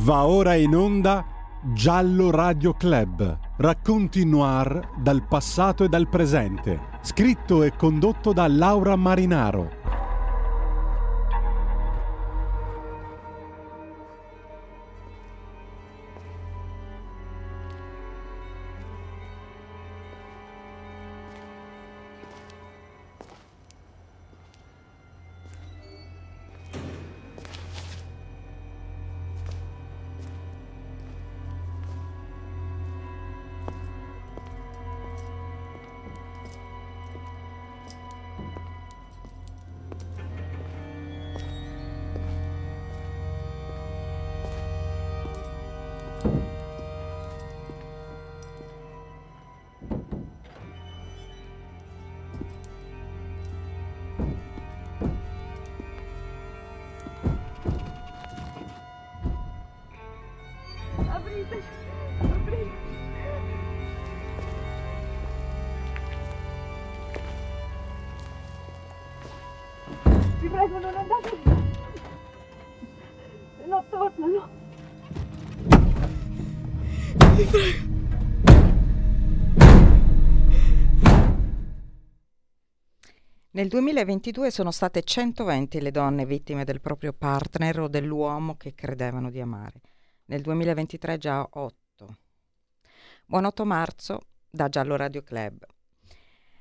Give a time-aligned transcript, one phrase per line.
[0.00, 1.24] Va ora in onda
[1.72, 3.36] Giallo Radio Club.
[3.56, 6.80] Racconti noir dal passato e dal presente.
[7.02, 9.87] Scritto e condotto da Laura Marinaro.
[83.58, 89.32] Nel 2022 sono state 120 le donne vittime del proprio partner o dell'uomo che credevano
[89.32, 89.80] di amare.
[90.26, 92.16] Nel 2023 già 8.
[93.26, 95.66] Buon 8 marzo da Giallo Radio Club.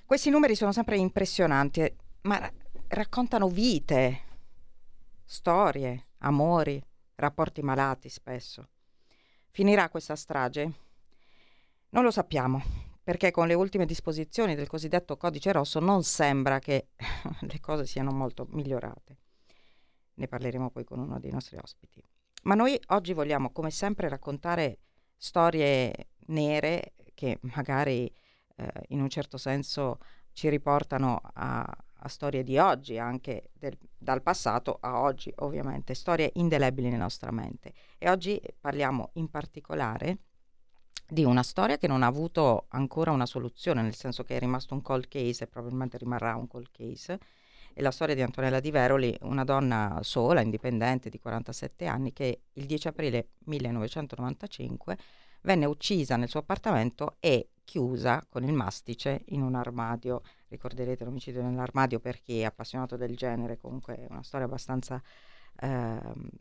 [0.08, 1.88] Questi numeri sono sempre impressionanti,
[2.22, 2.52] ma ra-
[2.88, 4.22] raccontano vite,
[5.24, 8.70] storie, amori, rapporti malati spesso.
[9.52, 10.72] Finirà questa strage?
[11.90, 16.90] Non lo sappiamo, perché con le ultime disposizioni del cosiddetto codice rosso non sembra che
[17.40, 19.18] le cose siano molto migliorate.
[20.16, 22.04] Ne parleremo poi con uno dei nostri ospiti.
[22.44, 24.80] Ma noi oggi vogliamo, come sempre, raccontare
[25.16, 28.14] storie nere che magari
[28.58, 30.00] eh, in un certo senso
[30.34, 36.32] ci riportano a, a storie di oggi, anche del, dal passato a oggi, ovviamente, storie
[36.34, 37.72] indelebili nella nostra mente.
[37.98, 40.24] E oggi parliamo in particolare
[41.10, 44.74] di una storia che non ha avuto ancora una soluzione, nel senso che è rimasto
[44.74, 47.20] un cold case e probabilmente rimarrà un cold case.
[47.74, 52.42] È la storia di Antonella Di Veroli, una donna sola, indipendente di 47 anni, che
[52.54, 54.98] il 10 aprile 1995
[55.42, 60.22] venne uccisa nel suo appartamento e chiusa con il mastice in un armadio.
[60.48, 65.02] Ricorderete l'omicidio nell'armadio per chi è appassionato del genere, comunque è una storia abbastanza
[65.60, 66.00] eh,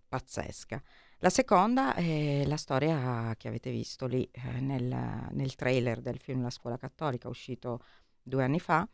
[0.08, 0.82] pazzesca.
[1.20, 6.42] La seconda è la storia che avete visto lì eh, nel, nel trailer del film
[6.42, 7.80] La scuola cattolica, uscito
[8.22, 8.86] due anni fa,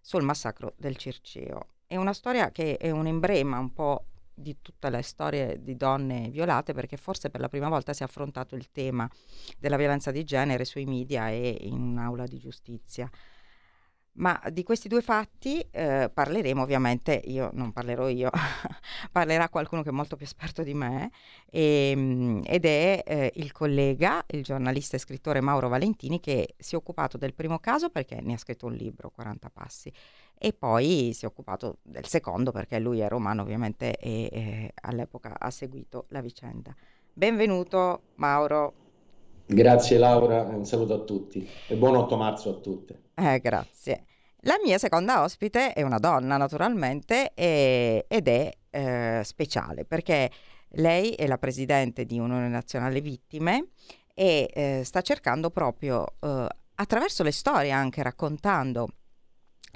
[0.00, 1.68] sul massacro del Circeo.
[1.86, 6.30] È una storia che è un emblema un po' di tutte le storie di donne
[6.30, 9.08] violate perché forse per la prima volta si è affrontato il tema
[9.58, 13.10] della violenza di genere sui media e in un'aula di giustizia.
[14.18, 18.30] Ma di questi due fatti eh, parleremo ovviamente, io non parlerò io,
[19.12, 21.10] parlerà qualcuno che è molto più esperto di me
[21.50, 26.74] e, ehm, ed è eh, il collega, il giornalista e scrittore Mauro Valentini che si
[26.74, 29.92] è occupato del primo caso perché ne ha scritto un libro, 40 passi,
[30.38, 35.34] e poi si è occupato del secondo perché lui è romano ovviamente e, e all'epoca
[35.38, 36.74] ha seguito la vicenda.
[37.12, 38.85] Benvenuto Mauro.
[39.48, 43.10] Grazie Laura, un saluto a tutti e buon 8 marzo a tutte.
[43.14, 44.04] Eh, grazie.
[44.40, 50.30] La mia seconda ospite è una donna naturalmente e, ed è eh, speciale perché
[50.70, 53.68] lei è la presidente di Unione Nazionale Vittime
[54.12, 58.88] e eh, sta cercando proprio eh, attraverso le storie anche raccontando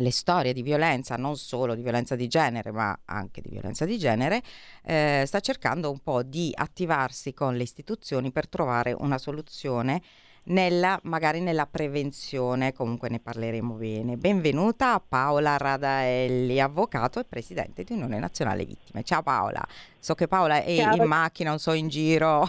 [0.00, 3.98] le storie di violenza, non solo di violenza di genere, ma anche di violenza di
[3.98, 4.42] genere,
[4.82, 10.02] eh, sta cercando un po' di attivarsi con le istituzioni per trovare una soluzione
[10.44, 14.16] nella, magari nella prevenzione, comunque ne parleremo bene.
[14.16, 19.02] Benvenuta a Paola Radaelli, avvocato e presidente di Unione Nazionale Vittime.
[19.02, 19.64] Ciao Paola,
[19.98, 20.96] so che Paola è Ciao.
[20.96, 22.48] in macchina, non so, in giro,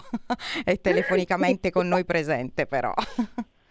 [0.64, 2.92] è telefonicamente con noi presente però.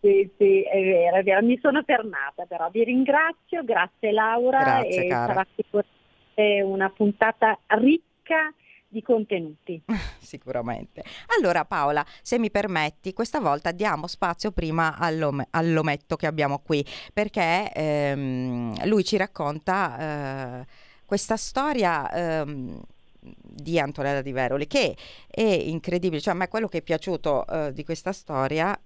[0.00, 1.42] Sì, sì, è vero, è vero.
[1.44, 2.70] Mi sono fermata però.
[2.70, 5.32] Vi ringrazio, grazie Laura Grazie, e cara.
[5.32, 8.52] sarà sicuramente una puntata ricca
[8.88, 9.80] di contenuti.
[10.18, 11.02] Sicuramente.
[11.38, 16.84] Allora Paola, se mi permetti, questa volta diamo spazio prima all'ome- all'ometto che abbiamo qui,
[17.12, 20.66] perché ehm, lui ci racconta eh,
[21.04, 22.80] questa storia ehm,
[23.20, 24.96] di Antonella Di Veroli, che
[25.28, 28.76] è incredibile, cioè a me quello che è piaciuto eh, di questa storia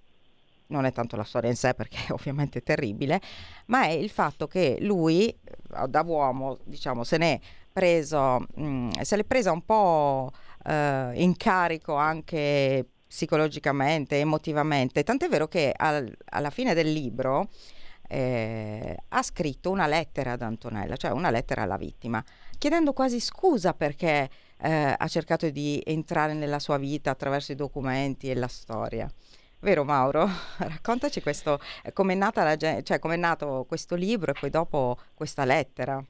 [0.67, 3.21] non è tanto la storia in sé perché ovviamente è terribile,
[3.67, 7.39] ma è il fatto che lui eh, da uomo, diciamo, se n'è
[7.71, 10.31] preso, mh, se l'è presa un po'
[10.65, 17.49] eh, in carico anche psicologicamente, emotivamente, tant'è vero che al, alla fine del libro
[18.07, 22.23] eh, ha scritto una lettera ad Antonella, cioè una lettera alla vittima,
[22.57, 28.29] chiedendo quasi scusa perché eh, ha cercato di entrare nella sua vita attraverso i documenti
[28.29, 29.09] e la storia.
[29.65, 30.27] Vero Mauro?
[30.59, 31.59] Raccontaci questo,
[31.93, 36.05] come è, nata cioè, è nato questo libro e poi dopo questa lettera.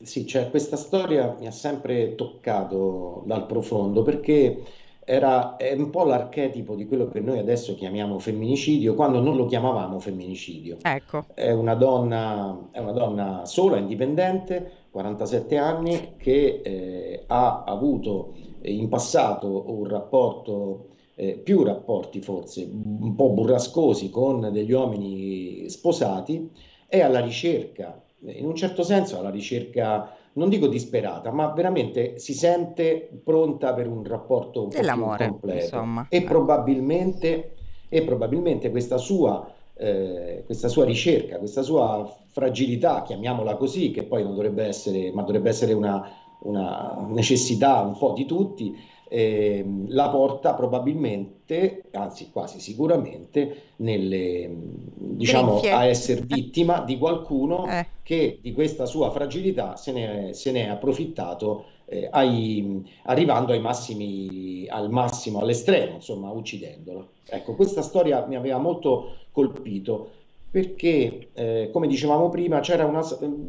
[0.00, 4.62] Sì, cioè questa storia mi ha sempre toccato dal profondo perché
[5.04, 9.46] era è un po' l'archetipo di quello che noi adesso chiamiamo femminicidio, quando non lo
[9.46, 10.76] chiamavamo femminicidio.
[10.82, 11.24] Ecco.
[11.34, 18.88] È una donna, è una donna sola, indipendente, 47 anni, che eh, ha avuto in
[18.88, 20.90] passato un rapporto,
[21.22, 26.50] eh, più rapporti forse, un po' burrascosi con degli uomini sposati,
[26.88, 32.34] è alla ricerca, in un certo senso alla ricerca non dico disperata, ma veramente si
[32.34, 35.62] sente pronta per un rapporto un po' più completo.
[35.62, 36.06] Insomma.
[36.08, 37.54] E probabilmente,
[37.88, 44.22] e probabilmente questa sua, eh, questa sua ricerca, questa sua fragilità, chiamiamola così, che poi
[44.22, 46.02] non dovrebbe essere, ma dovrebbe essere una,
[46.40, 48.74] una necessità un po' di tutti,
[49.14, 57.86] eh, la porta probabilmente, anzi quasi sicuramente, nelle, diciamo, a essere vittima di qualcuno eh.
[58.02, 63.60] che di questa sua fragilità se ne, se ne è approfittato eh, ai, arrivando ai
[63.60, 67.10] massimi, al massimo, all'estremo, insomma, uccidendolo.
[67.28, 70.08] Ecco, questa storia mi aveva molto colpito
[70.50, 73.02] perché, eh, come dicevamo prima, c'era, una,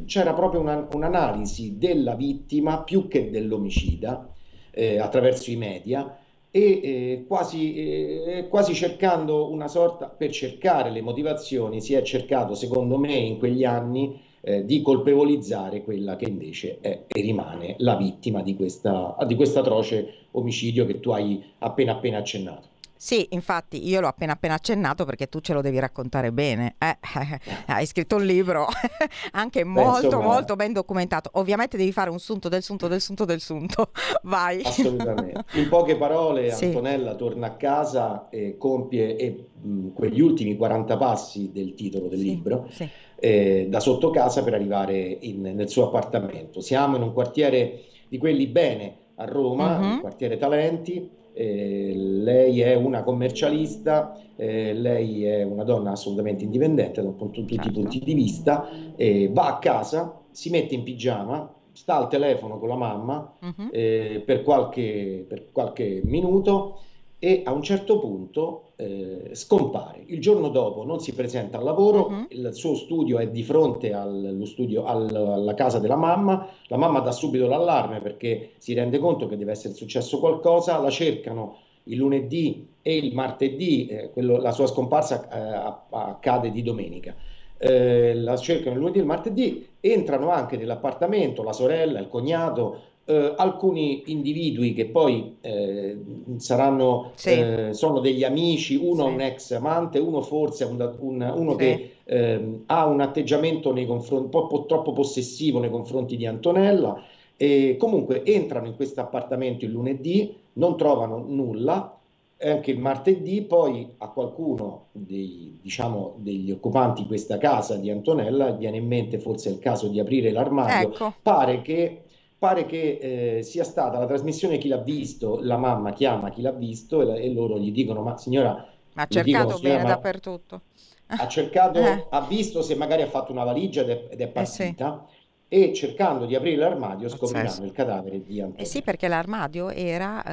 [0.06, 4.28] c'era proprio una, un'analisi della vittima più che dell'omicida
[4.74, 6.18] eh, attraverso i media
[6.50, 12.54] e eh, quasi, eh, quasi, cercando una sorta, per cercare le motivazioni, si è cercato,
[12.54, 17.96] secondo me, in quegli anni eh, di colpevolizzare quella che invece è e rimane la
[17.96, 22.68] vittima di questo atroce omicidio che tu hai appena appena accennato.
[22.96, 26.76] Sì, infatti io l'ho appena appena accennato perché tu ce lo devi raccontare bene.
[26.78, 28.68] Eh, eh, hai scritto un libro
[29.34, 31.30] anche molto insomma, molto ben documentato.
[31.34, 33.92] Ovviamente devi fare un sunto del sunto del sunto del sunto.
[34.24, 34.62] Vai.
[34.64, 35.44] Assolutamente.
[35.54, 36.66] In poche parole sì.
[36.66, 42.20] Antonella torna a casa e compie e, mh, quegli ultimi 40 passi del titolo del
[42.20, 42.88] sì, libro sì.
[43.20, 46.62] Eh, da sotto casa per arrivare in, nel suo appartamento.
[46.62, 49.94] Siamo in un quartiere di quelli bene a Roma, uh-huh.
[49.96, 57.02] il quartiere Talenti eh, lei è una commercialista, eh, lei è una donna assolutamente indipendente
[57.02, 57.72] da tutti i certo.
[57.72, 62.70] punti di vista, eh, va a casa, si mette in pigiama, sta al telefono con
[62.70, 63.70] la mamma uh-huh.
[63.72, 66.82] per, qualche, per qualche minuto
[67.24, 70.04] e a un certo punto eh, scompare.
[70.08, 72.26] Il giorno dopo non si presenta al lavoro, uh-huh.
[72.28, 77.00] il suo studio è di fronte allo studio, al, alla casa della mamma, la mamma
[77.00, 81.96] dà subito l'allarme perché si rende conto che deve essere successo qualcosa, la cercano il
[81.96, 87.16] lunedì e il martedì, eh, quello, la sua scomparsa eh, accade di domenica.
[87.58, 92.82] Eh, la cercano il lunedì e il martedì, entrano anche nell'appartamento la sorella, il cognato,
[93.06, 95.98] eh, alcuni individui che poi eh,
[96.38, 97.30] saranno, sì.
[97.30, 99.14] eh, sono degli amici, uno sì.
[99.14, 101.58] un ex amante, uno forse un, un, uno sì.
[101.58, 107.04] che ehm, ha un atteggiamento nei confronti, un po' troppo possessivo nei confronti di Antonella.
[107.36, 111.98] E comunque entrano in questo appartamento il lunedì, non trovano nulla,
[112.40, 118.52] anche il martedì poi a qualcuno dei, diciamo, degli occupanti di questa casa di Antonella
[118.52, 120.90] viene in mente forse il caso di aprire l'armadio.
[120.90, 121.14] Ecco.
[121.22, 122.03] Pare che
[122.44, 126.52] pare che eh, sia stata la trasmissione Chi l'ha visto, la mamma chiama chi l'ha
[126.52, 128.68] visto e, e loro gli dicono ma signora...
[128.96, 130.62] Ha cercato dicono, bene dappertutto.
[131.08, 132.06] Ha cercato, eh.
[132.10, 135.06] ha visto se magari ha fatto una valigia ed è, ed è partita.
[135.06, 135.22] Eh sì
[135.54, 138.64] e cercando di aprire l'armadio scopriranno il cadavere di Antonio.
[138.64, 140.24] Eh sì, perché l'armadio era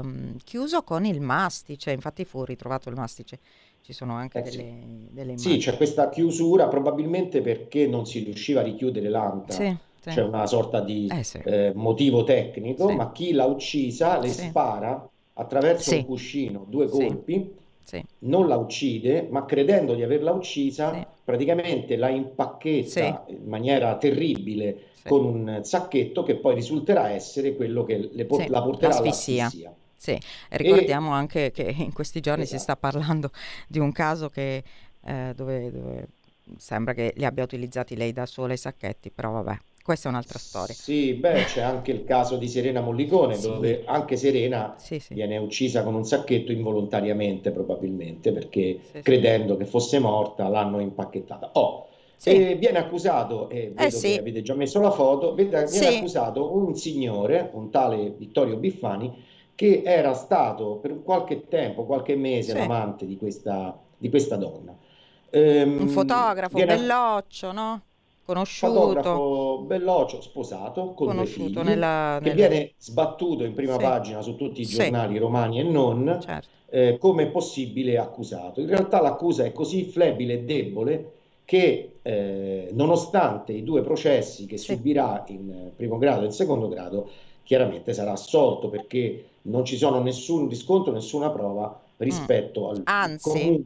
[0.00, 3.38] ehm, chiuso con il mastice, infatti fu ritrovato il mastice.
[3.80, 5.06] Ci sono anche eh delle, sì.
[5.12, 5.54] delle immagini.
[5.54, 9.52] Sì, c'è questa chiusura probabilmente perché non si riusciva a richiudere l'anta.
[9.52, 10.10] Sì sì.
[10.10, 11.40] c'è una sorta di eh, sì.
[11.44, 17.54] eh, motivo tecnico, ma chi l'ha uccisa le spara attraverso un cuscino, due colpi,
[18.20, 25.24] non la uccide, ma credendo di averla uccisa, praticamente la impacchetta in maniera terribile con
[25.24, 29.74] un sacchetto che poi risulterà essere quello che le por- la porterà all'asfissia.
[29.96, 30.18] Sì,
[30.50, 31.14] ricordiamo e...
[31.14, 32.58] anche che in questi giorni esatto.
[32.58, 33.30] si sta parlando
[33.66, 34.62] di un caso che,
[35.02, 36.08] eh, dove, dove
[36.58, 40.38] sembra che li abbia utilizzati lei da sola i sacchetti, però vabbè, questa è un'altra
[40.38, 40.74] storia.
[40.74, 43.48] Sì, beh, c'è anche il caso di Serena Mollicone, sì.
[43.48, 45.12] dove anche Serena sì, sì.
[45.12, 51.50] viene uccisa con un sacchetto involontariamente, probabilmente, perché credendo che fosse morta l'hanno impacchettata.
[51.52, 51.88] Oh,
[52.24, 56.74] e viene accusato, e vedo eh, che avete già messo la foto, viene accusato un
[56.74, 59.22] signore, un tale Vittorio Biffani,
[59.54, 62.56] che era stato per qualche tempo, qualche mese, sì.
[62.58, 64.74] l'amante di questa, di questa donna.
[65.28, 66.74] Ehm, un fotografo, viene...
[66.74, 67.82] belloccio, no?
[68.24, 68.72] Conosciuto.
[68.72, 72.48] Fotografo belloccio, sposato, con Conosciuto figli, nella, che nella...
[72.48, 73.82] viene sbattuto in prima sì.
[73.82, 75.18] pagina su tutti i giornali sì.
[75.18, 76.48] romani e non certo.
[76.70, 78.60] eh, come possibile accusato.
[78.60, 81.12] In realtà l'accusa è così flebile e debole
[81.44, 84.74] che eh, nonostante i due processi che sì.
[84.74, 87.10] subirà in primo grado e in secondo grado,
[87.42, 92.68] chiaramente sarà assolto perché non ci sono nessun riscontro, nessuna prova rispetto mm.
[92.70, 93.64] al Anzi, comunque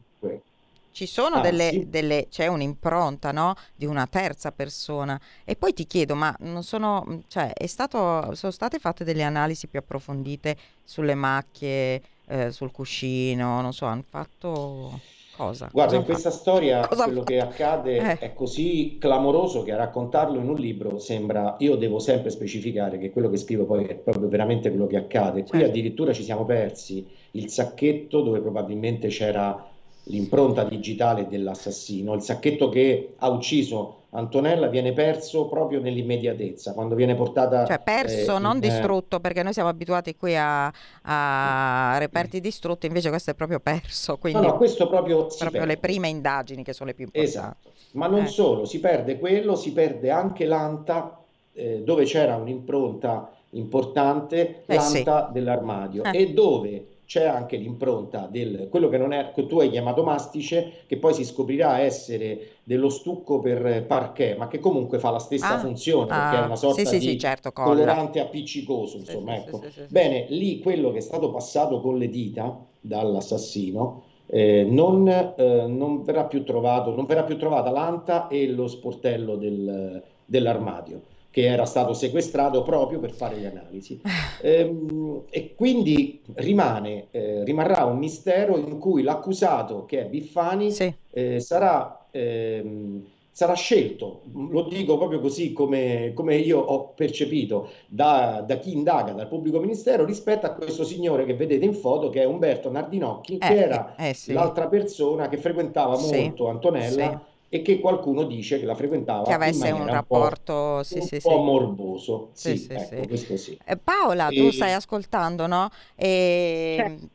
[0.91, 1.89] ci sono ah, delle, sì.
[1.89, 3.55] delle, c'è un'impronta no?
[3.75, 8.51] di una terza persona e poi ti chiedo ma non sono cioè è stato, sono
[8.51, 14.99] state fatte delle analisi più approfondite sulle macchie eh, sul cuscino non so hanno fatto
[15.35, 16.41] cosa guarda cosa in questa fatto?
[16.41, 18.17] storia cosa quello che accade eh.
[18.17, 23.11] è così clamoroso che a raccontarlo in un libro sembra io devo sempre specificare che
[23.11, 25.65] quello che scrivo poi è proprio veramente quello che accade qui certo.
[25.65, 29.67] addirittura ci siamo persi il sacchetto dove probabilmente c'era
[30.03, 32.13] l'impronta digitale dell'assassino.
[32.13, 37.65] Il sacchetto che ha ucciso Antonella viene perso proprio nell'immediatezza, quando viene portata...
[37.65, 40.71] Cioè perso, eh, non in, distrutto, perché noi siamo abituati qui a,
[41.03, 44.17] a, reperti distrutti, invece questo è proprio perso.
[44.17, 45.27] Quindi no, no, questo proprio...
[45.37, 47.37] Proprio le prime indagini che sono le più importanti.
[47.37, 48.27] Esatto, ma non eh.
[48.27, 51.19] solo, si perde quello, si perde anche l'anta,
[51.53, 55.33] eh, dove c'era un'impronta importante, eh, l'anta sì.
[55.33, 56.19] dell'armadio, eh.
[56.19, 60.83] e dove c'è anche l'impronta del quello che, non è, che tu hai chiamato mastice,
[60.85, 65.55] che poi si scoprirà essere dello stucco per parquet, ma che comunque fa la stessa
[65.55, 68.97] ah, funzione, ah, perché è una sorta sì, di sì, certo, colorante appiccicoso.
[68.97, 69.59] Insomma, ecco.
[69.87, 74.03] Bene, lì quello che è stato passato con le dita dall'assassino.
[74.27, 79.35] Eh, non, eh, non, verrà più trovato, non verrà più trovata l'anta e lo sportello
[79.35, 84.01] del, dell'armadio che era stato sequestrato proprio per fare le analisi.
[84.41, 90.93] Ehm, e quindi rimane, eh, rimarrà un mistero in cui l'accusato, che è Biffani, sì.
[91.11, 98.43] eh, sarà, ehm, sarà, scelto, lo dico proprio così come, come io ho percepito, da,
[98.45, 102.21] da, chi indaga, dal pubblico ministero, rispetto a questo signore che vedete in foto, che
[102.21, 104.33] è Umberto Nardinocchi, eh, che era eh, sì.
[104.33, 109.71] l'altra persona che frequentava molto Antonella e che qualcuno dice che la frequentava che avesse
[109.71, 111.35] un rapporto un po', sì, un sì, po sì.
[111.35, 112.29] morboso.
[112.33, 113.57] Sì, sì, ecco, questo sì.
[113.83, 114.35] Paola, e...
[114.35, 115.69] tu stai ascoltando, no?
[115.95, 116.75] E...
[116.77, 117.09] Certo.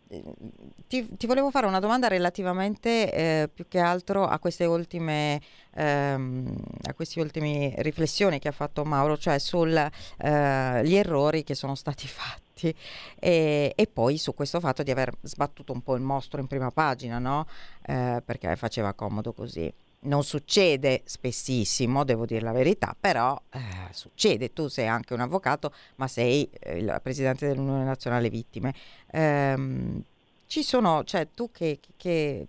[0.86, 5.40] Ti, ti, volevo fare una domanda relativamente eh, più che altro a queste ultime
[5.74, 11.74] ehm, a queste ultime riflessioni che ha fatto Mauro, cioè sugli eh, errori che sono
[11.74, 12.74] stati fatti.
[13.18, 16.70] E, e, poi su questo fatto di aver sbattuto un po' il mostro in prima
[16.70, 17.46] pagina, no?
[17.84, 19.72] Eh, perché faceva comodo così
[20.04, 23.58] non succede spessissimo, devo dire la verità, però eh,
[23.92, 28.74] succede, tu sei anche un avvocato, ma sei eh, il presidente dell'Unione Nazionale Vittime.
[29.10, 30.02] Ehm,
[30.46, 32.44] ci sono, cioè tu che, che,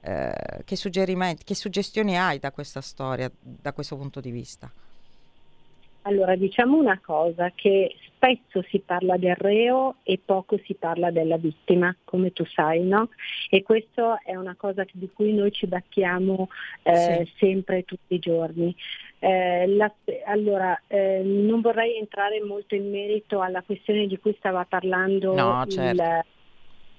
[0.00, 4.70] eh, che suggerimenti, che suggestioni hai da questa storia, da questo punto di vista?
[6.02, 11.38] Allora, diciamo una cosa, che spesso si parla del reo e poco si parla della
[11.38, 13.08] vittima, come tu sai, no?
[13.48, 16.48] E questa è una cosa di cui noi ci battiamo
[16.82, 17.32] eh, sì.
[17.38, 18.76] sempre, tutti i giorni.
[19.18, 19.90] Eh, la,
[20.26, 25.64] allora, eh, non vorrei entrare molto in merito alla questione di cui stava parlando no,
[25.66, 26.02] certo.
[26.02, 26.24] il,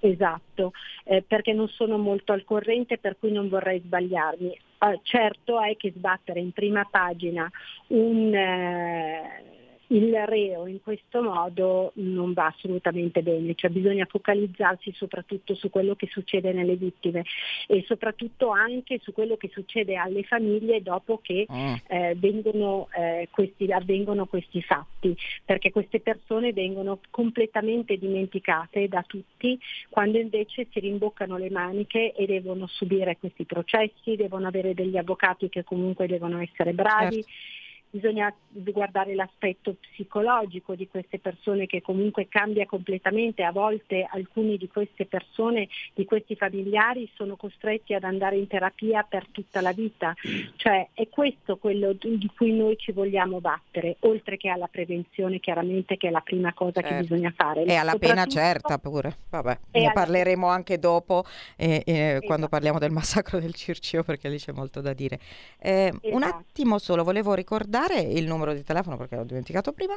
[0.03, 0.71] Esatto,
[1.03, 4.59] eh, perché non sono molto al corrente per cui non vorrei sbagliarmi.
[4.79, 7.47] Uh, certo è che sbattere in prima pagina
[7.89, 9.60] un, eh,
[9.91, 15.95] il reo in questo modo non va assolutamente bene, cioè bisogna focalizzarsi soprattutto su quello
[15.95, 17.23] che succede nelle vittime
[17.67, 21.73] e soprattutto anche su quello che succede alle famiglie dopo che mm.
[21.87, 29.59] eh, vengono, eh, questi, avvengono questi fatti, perché queste persone vengono completamente dimenticate da tutti
[29.89, 35.49] quando invece si rimboccano le maniche e devono subire questi processi, devono avere degli avvocati
[35.49, 37.23] che comunque devono essere bravi.
[37.23, 37.59] Certo
[37.91, 44.69] bisogna guardare l'aspetto psicologico di queste persone che comunque cambia completamente, a volte alcuni di
[44.69, 50.13] queste persone, di questi familiari sono costretti ad andare in terapia per tutta la vita,
[50.55, 55.97] cioè è questo quello di cui noi ci vogliamo battere, oltre che alla prevenzione chiaramente
[55.97, 56.89] che è la prima cosa certo.
[56.89, 57.65] che bisogna fare.
[57.65, 59.91] E alla pena certa pure, vabbè, ne alla...
[59.91, 61.25] parleremo anche dopo
[61.57, 62.25] eh, eh, esatto.
[62.25, 65.19] quando parliamo del massacro del Circio perché lì c'è molto da dire.
[65.59, 66.15] Eh, esatto.
[66.15, 69.95] Un attimo solo, volevo ricordare ricordare il numero di telefono perché l'ho dimenticato prima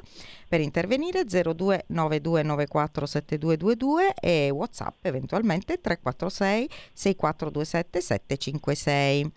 [0.48, 9.32] per intervenire 0292947222 e whatsapp eventualmente 346 6427 756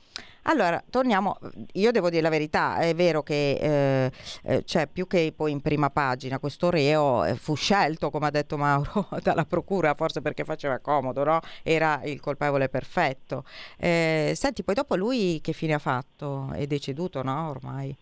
[0.49, 1.37] Allora, torniamo,
[1.73, 4.09] io devo dire la verità, è vero che
[4.43, 8.31] eh, cioè, più che poi in prima pagina questo reo eh, fu scelto, come ha
[8.31, 11.41] detto Mauro, dalla procura, forse perché faceva comodo, no?
[11.63, 13.43] Era il colpevole perfetto.
[13.77, 16.49] Eh, senti, poi dopo lui che fine ha fatto?
[16.53, 17.49] È deceduto, no?
[17.49, 17.93] Ormai.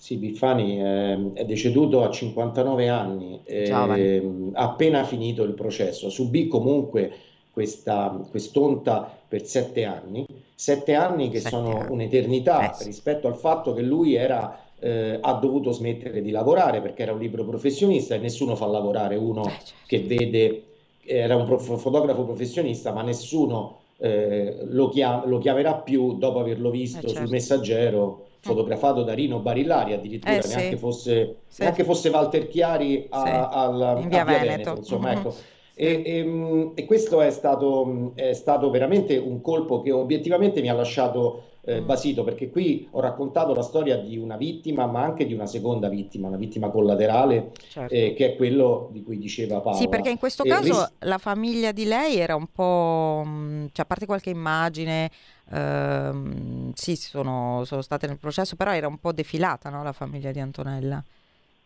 [0.00, 6.08] Sì, Biffani eh, è deceduto a 59 anni, eh, appena finito il processo.
[6.08, 7.12] Subì comunque
[7.50, 10.24] questa quest'onta per sette anni,
[10.54, 11.90] sette anni che sette sono anni.
[11.90, 17.02] un'eternità eh, rispetto al fatto che lui era, eh, ha dovuto smettere di lavorare perché
[17.02, 19.72] era un libro professionista e nessuno fa lavorare uno eh, certo.
[19.84, 20.64] che vede,
[21.04, 26.70] era un prof, fotografo professionista, ma nessuno eh, lo, chiam- lo, chiamerà più dopo averlo
[26.70, 27.16] visto certo.
[27.16, 30.76] sul messaggero fotografato da Rino Barillari addirittura eh, neanche, sì.
[30.76, 31.62] fosse, sì.
[31.62, 33.30] neanche, fosse, Walter Chiari a, sì.
[33.32, 34.46] al, in via, Veneto.
[34.46, 35.18] Veneto insomma, mm-hmm.
[35.18, 35.34] ecco.
[35.80, 40.68] E, e, mm, e, questo è stato, è stato, veramente un colpo che obiettivamente mi
[40.68, 41.86] ha lasciato eh, mm.
[41.86, 45.88] basito perché qui ho raccontato la storia di una vittima ma anche di una seconda
[45.88, 47.94] vittima, una vittima collaterale certo.
[47.94, 49.78] eh, che è quello di cui diceva Paolo.
[49.78, 53.84] Sì, perché in questo caso ris- la famiglia di lei era un po', mm, cioè
[53.84, 55.10] a parte qualche immagine,
[55.50, 60.30] ehm, sì, sono, sono, state nel processo, però era un po' defilata no, la famiglia
[60.30, 61.02] di Antonella.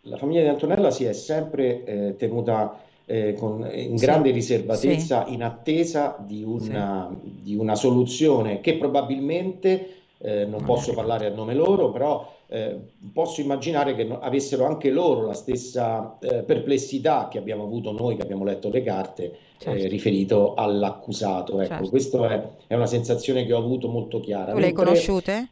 [0.02, 5.26] La famiglia di Antonella si è sempre eh, tenuta eh, con, in grande sì, riservatezza
[5.26, 5.34] sì.
[5.34, 7.40] in attesa di una, sì.
[7.42, 12.78] di una, soluzione che probabilmente, eh, non posso parlare a nome loro, però eh,
[13.14, 18.22] posso immaginare che avessero anche loro la stessa eh, perplessità che abbiamo avuto noi che
[18.22, 19.88] abbiamo letto le carte eh, certo.
[19.88, 21.60] riferito all'accusato.
[21.60, 21.88] Ecco, certo.
[21.88, 24.52] questa è, è, una sensazione che ho avuto molto chiara.
[24.52, 25.48] Tu le hai conosciute?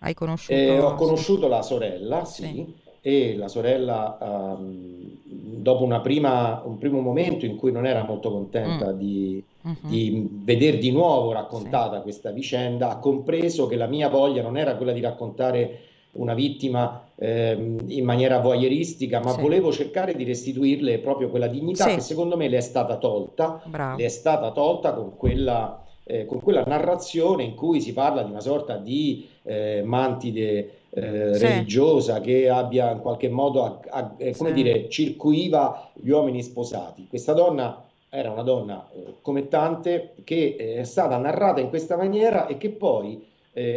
[0.00, 0.52] Hai conosciuto?
[0.52, 7.44] Eh, ho conosciuto la sorella, sì e la sorella, um, dopo prima, un primo momento
[7.44, 8.96] in cui non era molto contenta mm.
[8.96, 9.76] di, mm-hmm.
[9.82, 12.02] di vedere di nuovo raccontata sì.
[12.02, 15.80] questa vicenda, ha compreso che la mia voglia non era quella di raccontare
[16.14, 19.40] una vittima eh, in maniera voyeuristica, ma sì.
[19.40, 21.94] volevo cercare di restituirle proprio quella dignità sì.
[21.94, 23.96] che secondo me le è stata tolta, Bravo.
[23.96, 28.30] le è stata tolta con quella, eh, con quella narrazione in cui si parla di
[28.30, 31.46] una sorta di eh, mantide eh, sì.
[31.46, 37.06] religiosa che abbia in qualche modo, a, a, eh, come dire, circuiva gli uomini sposati.
[37.08, 41.96] Questa donna era una donna eh, come tante che eh, è stata narrata in questa
[41.96, 43.32] maniera e che poi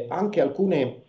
[0.08, 1.04] anche alcune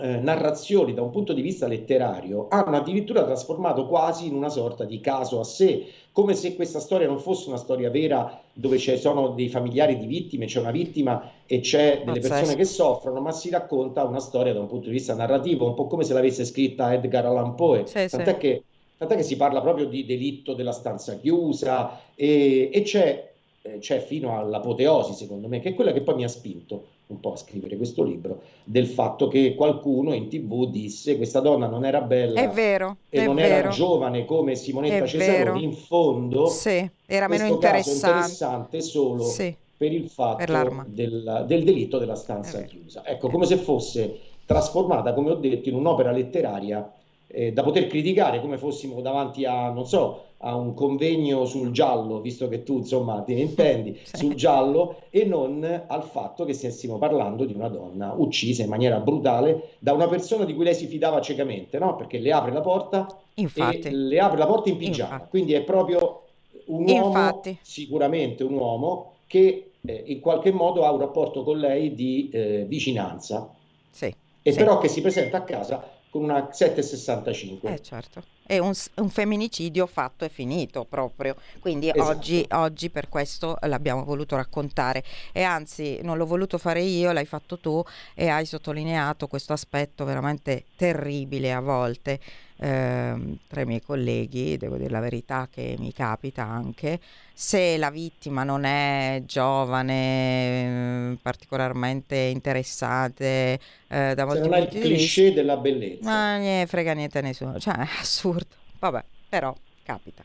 [0.00, 4.84] eh, narrazioni da un punto di vista letterario hanno addirittura trasformato quasi in una sorta
[4.84, 8.96] di caso a sé, come se questa storia non fosse una storia vera dove ci
[8.96, 13.32] sono dei familiari di vittime, c'è una vittima e c'è delle persone che soffrono, ma
[13.32, 16.44] si racconta una storia da un punto di vista narrativo, un po' come se l'avesse
[16.44, 18.38] scritta Edgar Allan Poe, sì, tant'è, sì.
[18.38, 18.62] Che,
[18.96, 23.30] tant'è, Che, si parla proprio di delitto della stanza chiusa e, e c'è,
[23.62, 27.20] eh, c'è fino all'apoteosi, secondo me, che è quella che poi mi ha spinto un
[27.20, 31.84] po' a scrivere questo libro, del fatto che qualcuno in tv disse questa donna non
[31.84, 33.54] era bella è vero, e è non vero.
[33.54, 38.06] era giovane come Simonetta Cesaroni, in fondo sì, era meno interessante.
[38.06, 43.02] interessante solo sì, per il fatto per del, del, delitto della stanza chiusa.
[43.06, 46.92] Ecco, come se fosse trasformata, come ho detto, in un'opera letteraria
[47.26, 52.20] eh, da poter criticare come fossimo davanti a, non so, a un convegno sul giallo,
[52.20, 54.16] visto che tu insomma te ne intendi, sì.
[54.16, 59.00] sul giallo, e non al fatto che stessimo parlando di una donna uccisa in maniera
[59.00, 61.96] brutale da una persona di cui lei si fidava ciecamente, no?
[61.96, 63.80] Perché le apre la porta Infatti.
[63.80, 65.12] e le apre la porta in pigiama.
[65.14, 65.30] Infatti.
[65.30, 66.22] Quindi è proprio
[66.66, 67.58] un uomo, Infatti.
[67.62, 72.64] sicuramente un uomo, che eh, in qualche modo ha un rapporto con lei di eh,
[72.68, 73.52] vicinanza.
[73.90, 74.14] Sì.
[74.42, 74.56] E sì.
[74.56, 77.72] però che si presenta a casa con una 7,65.
[77.72, 82.08] Eh certo, è un, un, femminicidio fatto e finito proprio, quindi esatto.
[82.08, 87.26] oggi, oggi, per questo l'abbiamo voluto raccontare e anzi non l'ho voluto fare io, l'hai
[87.26, 87.82] fatto tu
[88.14, 92.18] e hai sottolineato questo aspetto veramente terribile a volte
[92.60, 93.14] eh,
[93.46, 97.00] tra i miei colleghi, devo dire la verità che mi capita anche,
[97.32, 104.62] se la vittima non è giovane, eh, particolarmente interessante eh, da molti se non è
[104.62, 106.32] il cliché della bellezza.
[106.32, 110.24] Non ne frega niente a nessuno, cioè è assurdo, vabbè, però capita.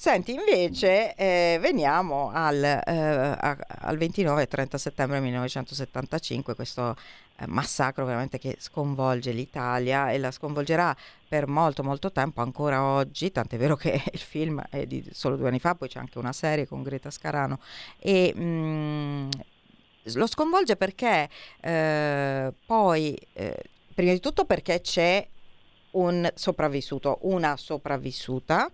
[0.00, 6.96] Senti, invece eh, veniamo al, eh, al 29 e 30 settembre 1975, questo
[7.36, 10.96] eh, massacro veramente che sconvolge l'Italia e la sconvolgerà
[11.28, 15.48] per molto molto tempo ancora oggi, tant'è vero che il film è di solo due
[15.48, 17.58] anni fa, poi c'è anche una serie con Greta Scarano
[17.98, 19.28] e mh, mm,
[20.14, 21.28] lo sconvolge perché
[21.60, 25.28] eh, poi, eh, prima di tutto perché c'è
[25.90, 28.72] un sopravvissuto, una sopravvissuta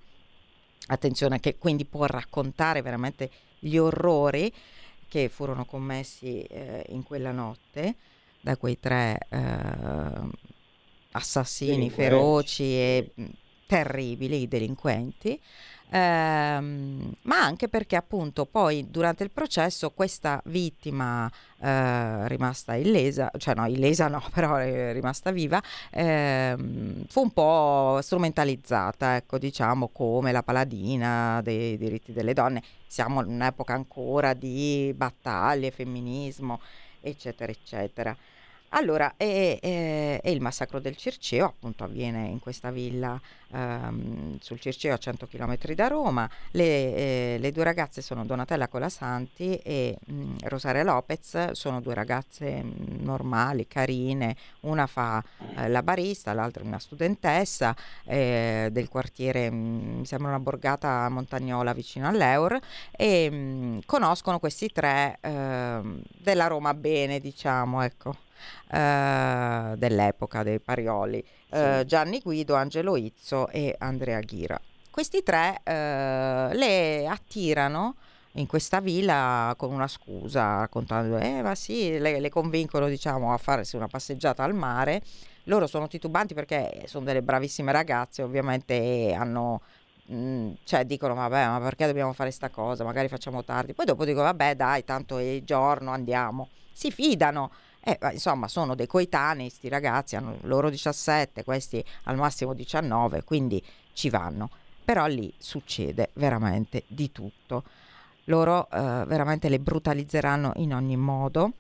[0.87, 4.53] attenzione che quindi può raccontare veramente gli orrori
[5.09, 7.97] che furono commessi eh, in quella notte
[8.41, 9.39] da quei tre eh,
[11.13, 13.13] assassini feroci e
[13.67, 15.41] terribili, delinquenti,
[15.91, 23.55] ehm, ma anche perché appunto poi durante il processo questa vittima eh, rimasta illesa, cioè
[23.55, 30.33] no, illesa no, però è rimasta viva, ehm, fu un po' strumentalizzata, ecco, diciamo come
[30.33, 32.63] la paladina dei diritti delle donne.
[32.87, 36.61] Siamo in un'epoca ancora di battaglie, femminismo,
[37.01, 38.17] eccetera, eccetera.
[38.71, 43.19] Allora, e, e, e, il massacro del Circeo appunto avviene in questa villa
[43.53, 46.29] ehm, sul Circeo a 100 km da Roma.
[46.51, 51.95] Le, eh, le, due ragazze sono Donatella Colasanti e mh, mm, Rosaria Lopez, sono due
[51.95, 55.23] ragazze mh, mm, normali, carine, una fa
[55.57, 57.75] eh, la barista, l'altra una studentessa
[58.05, 62.59] eh, del quartiere, mh, mm, mi sembra una borgata montagnola vicino all'Eur
[62.91, 68.25] e conoscono questi tre ehm, della Roma bene, diciamo, ecco
[68.71, 74.61] eh, dell'epoca dei Parioli, eh, Gianni Guido, Angelo Izzo e Andrea Ghira.
[74.91, 77.97] Questi tre eh, le attirano
[78.33, 83.39] in questa villa con una scusa, raccontando, eh ma sì, le, le convincono diciamo a
[83.39, 85.03] farsi una passeggiata al mare.
[85.45, 89.61] Loro sono titubanti perché sono delle bravissime ragazze, ovviamente hanno
[90.11, 94.05] mm, cioè dicono vabbè ma perché dobbiamo fare sta cosa magari facciamo tardi poi dopo
[94.05, 97.51] dico vabbè dai tanto è giorno andiamo si fidano
[97.87, 103.63] eh, insomma, sono dei coetanei, sti ragazzi, hanno loro 17, questi al massimo 19, quindi
[103.93, 104.51] ci vanno.
[104.85, 107.63] Però lì succede veramente di tutto.
[108.25, 111.53] Loro eh, veramente le brutalizzeranno in ogni modo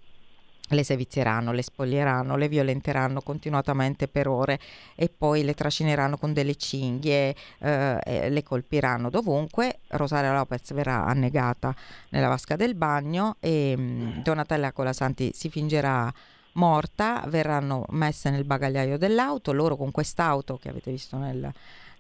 [0.68, 4.58] le sevizieranno, le spoglieranno, le violenteranno continuatamente per ore
[4.94, 9.80] e poi le trascineranno con delle cinghie, eh, le colpiranno dovunque.
[9.88, 11.74] Rosaria Lopez verrà annegata
[12.10, 16.12] nella vasca del bagno e mh, mm, Donatella Colasanti si fingerà
[16.52, 21.52] morta, verranno messe nel bagagliaio dell'auto, loro con quest'auto che avete visto nel,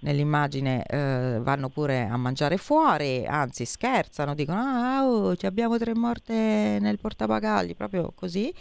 [0.06, 6.78] nell'immagine eh, vanno pure a mangiare fuori, anzi scherzano, dicono ah oh, abbiamo tre morte
[6.80, 8.54] nel portabagagli, proprio così,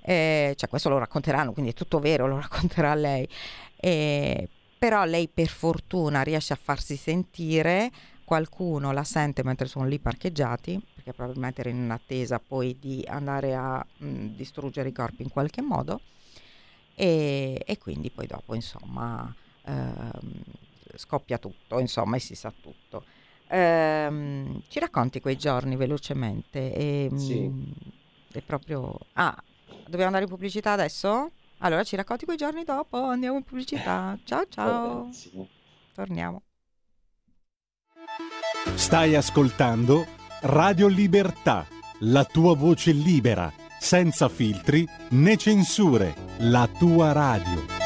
[0.00, 3.28] eh, cioè questo lo racconteranno, quindi è tutto vero, lo racconterà lei,
[3.76, 7.90] eh, però lei per fortuna riesce a farsi sentire,
[8.24, 13.54] qualcuno la sente mentre sono lì parcheggiati, perché probabilmente era in attesa poi di andare
[13.54, 16.00] a mh, distruggere i corpi in qualche modo,
[16.94, 19.32] e, e quindi poi dopo insomma...
[19.66, 20.64] Ehm,
[20.96, 23.04] scoppia tutto, insomma, e si sa tutto.
[23.48, 26.74] Ehm, ci racconti quei giorni velocemente?
[26.74, 27.40] E, sì.
[27.40, 27.72] Mh,
[28.32, 28.98] è proprio...
[29.14, 29.36] Ah,
[29.84, 31.30] dobbiamo andare in pubblicità adesso?
[31.58, 34.18] Allora ci racconti quei giorni dopo, andiamo in pubblicità.
[34.24, 35.08] Ciao ciao.
[35.94, 36.42] Torniamo.
[38.74, 40.06] Stai ascoltando
[40.42, 41.66] Radio Libertà,
[42.00, 47.85] la tua voce libera, senza filtri né censure, la tua radio.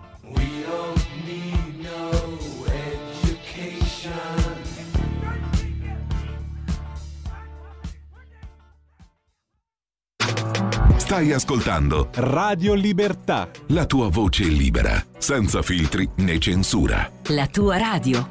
[11.11, 13.51] Stai ascoltando Radio Libertà.
[13.71, 17.11] La tua voce libera, senza filtri né censura.
[17.31, 18.25] La tua radio.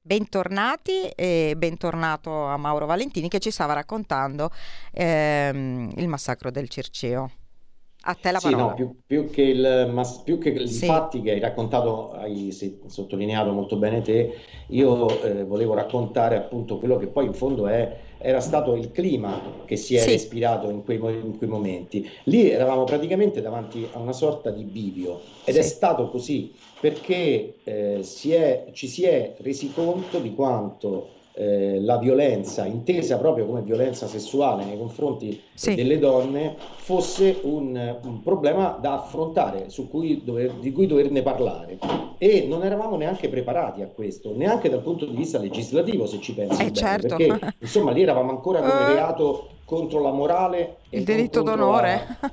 [0.00, 4.50] Bentornati e bentornato a Mauro Valentini che ci stava raccontando
[4.90, 7.30] ehm, il massacro del Circeo.
[8.04, 8.68] A te la sì, parola.
[8.68, 10.86] No, più, più, che, il, ma, più che i sì.
[10.86, 12.50] fatti che hai raccontato, hai
[12.86, 14.38] sottolineato molto bene te,
[14.68, 19.40] io eh, volevo raccontare appunto quello che poi in fondo è, era stato il clima
[19.64, 20.10] che si è sì.
[20.10, 22.08] respirato in quei, in quei, momenti.
[22.24, 25.60] Lì eravamo praticamente davanti a una sorta di bivio ed sì.
[25.60, 31.80] è stato così perché eh, si è, ci si è resi conto di quanto eh,
[31.80, 35.74] la violenza, intesa proprio come violenza sessuale nei confronti sì.
[35.74, 41.78] delle donne, fosse un, un, problema da affrontare, cui dover, di cui doverne parlare.
[42.18, 46.34] E non eravamo neanche preparati a questo, neanche dal punto di vista legislativo, se ci
[46.34, 47.16] pensi eh, bene, certo.
[47.16, 48.94] perché insomma lì eravamo ancora come eh.
[48.94, 52.32] reato contro la morale il diritto d'onore la,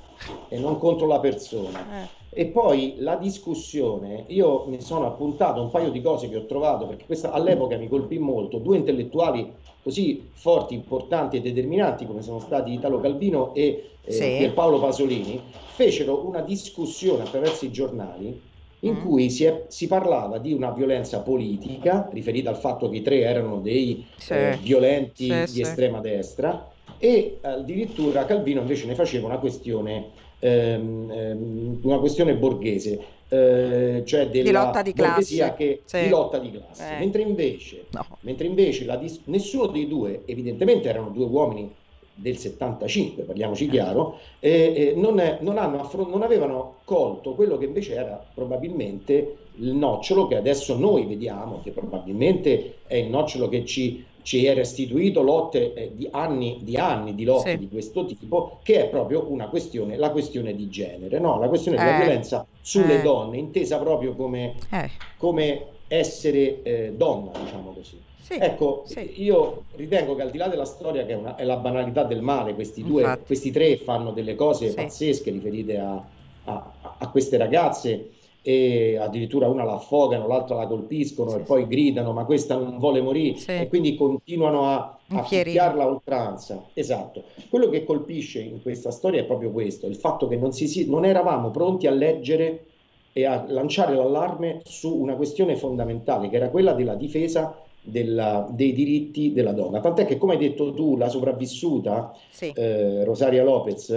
[0.50, 1.80] e non contro la persona.
[1.80, 2.19] Eh.
[2.32, 6.86] E poi la discussione, io mi sono appuntato un paio di cose che ho trovato,
[6.86, 12.40] perché questa all'epoca mi colpì molto, due intellettuali così forti, importanti e determinanti come sono
[12.40, 14.36] stati Italo Calvino e eh, sì.
[14.38, 15.42] Pierpaolo Pasolini,
[15.74, 18.42] fecero una discussione attraverso i giornali
[18.82, 19.02] in mm.
[19.02, 23.22] cui si, è, si, parlava di una violenza politica, riferita al fatto che i tre
[23.22, 24.34] erano dei sì.
[24.34, 31.12] eh, violenti sì, di estrema destra, e addirittura Calvino invece ne faceva una questione ehm,
[31.12, 33.00] ehm, una questione borghese,
[33.30, 35.54] eh, cioè della di lotta di classe.
[35.56, 36.02] Che, sì.
[36.02, 36.96] di lotta di classe.
[36.96, 37.00] Eh.
[37.00, 38.06] Mentre invece, no.
[38.22, 41.72] mentre invece dis- nessuno dei due, evidentemente erano due uomini
[42.14, 43.70] del 75, parliamoci eh.
[43.70, 49.74] chiaro, eh, non, è, non, affron- non avevano colto quello che invece era probabilmente il
[49.74, 55.22] nocciolo che adesso noi vediamo, che probabilmente è il nocciolo che ci ci è restituito
[55.22, 57.58] lotte eh, di anni di anni di lotte sì.
[57.58, 61.40] di questo tipo, che è proprio una questione, la questione di genere, no?
[61.40, 61.84] la questione eh.
[61.84, 63.02] della violenza sulle eh.
[63.02, 64.90] donne, intesa proprio come, eh.
[65.18, 68.00] come essere eh, donna, diciamo così.
[68.22, 69.24] Sì, ecco, sì.
[69.24, 72.22] io ritengo che al di là della storia, che è, una, è la banalità del
[72.22, 76.04] male, questi, due, questi tre fanno delle cose pazzesche riferite a,
[76.44, 81.68] a, a queste ragazze e addirittura una la affogano, l'altra la colpiscono sì, e poi
[81.68, 83.52] gridano ma questa non vuole morire sì.
[83.52, 86.64] e quindi continuano a, a picchiarla a oltranza.
[86.74, 87.24] Esatto.
[87.50, 91.06] Quello che colpisce in questa storia è proprio questo, il fatto che non, si, non
[91.06, 92.66] eravamo pronti a leggere
[93.12, 98.72] e a lanciare l'allarme su una questione fondamentale che era quella della difesa della, dei
[98.72, 99.82] diritti della donna.
[99.82, 102.52] Tant'è che, come hai detto tu, la sopravvissuta sì.
[102.56, 103.90] eh, Rosaria Lopez,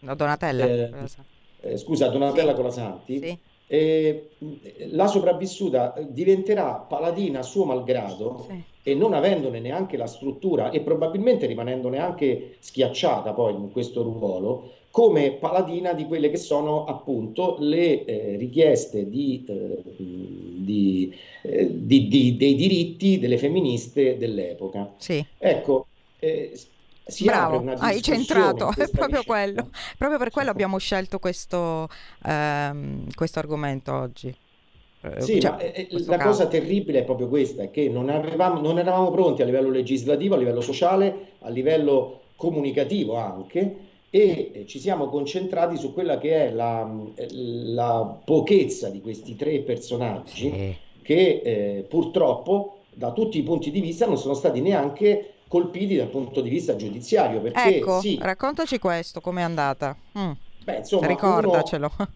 [0.00, 0.90] no, Donatella, eh,
[1.62, 2.56] eh, scusa, Donatella sì.
[2.56, 3.38] Colasanti, sì
[3.72, 4.30] eh,
[4.90, 8.60] la sopravvissuta diventerà paladina a suo malgrado sì.
[8.82, 14.72] e non avendone neanche la struttura e probabilmente rimanendone anche schiacciata poi in questo ruolo,
[14.90, 22.36] come paladina di quelle che sono appunto le eh, richieste di, eh, di, eh, di,
[22.36, 24.94] dei diritti delle femministe dell'epoca.
[24.96, 25.24] Sì.
[25.38, 25.86] Ecco,
[26.18, 26.58] eh,
[27.10, 29.68] si Bravo, hai centrato, è proprio quello.
[29.98, 31.88] Proprio per quello abbiamo scelto questo,
[32.24, 34.34] ehm, questo argomento oggi.
[35.02, 36.28] Eh, sì, cioè, eh, eh, la caso.
[36.28, 40.38] cosa terribile è proprio questa, che non, avevamo, non eravamo pronti a livello legislativo, a
[40.38, 43.76] livello sociale, a livello comunicativo anche,
[44.10, 46.90] e ci siamo concentrati su quella che è la,
[47.28, 50.74] la pochezza di questi tre personaggi sì.
[51.00, 56.06] che eh, purtroppo da tutti i punti di vista non sono stati neanche colpiti dal
[56.06, 57.40] punto di vista giudiziario.
[57.40, 59.96] Perché, ecco, sì, raccontaci questo, com'è andata.
[60.16, 60.30] Mm.
[60.62, 61.90] Beh, insomma, Ricordacelo.
[61.96, 62.08] Uno,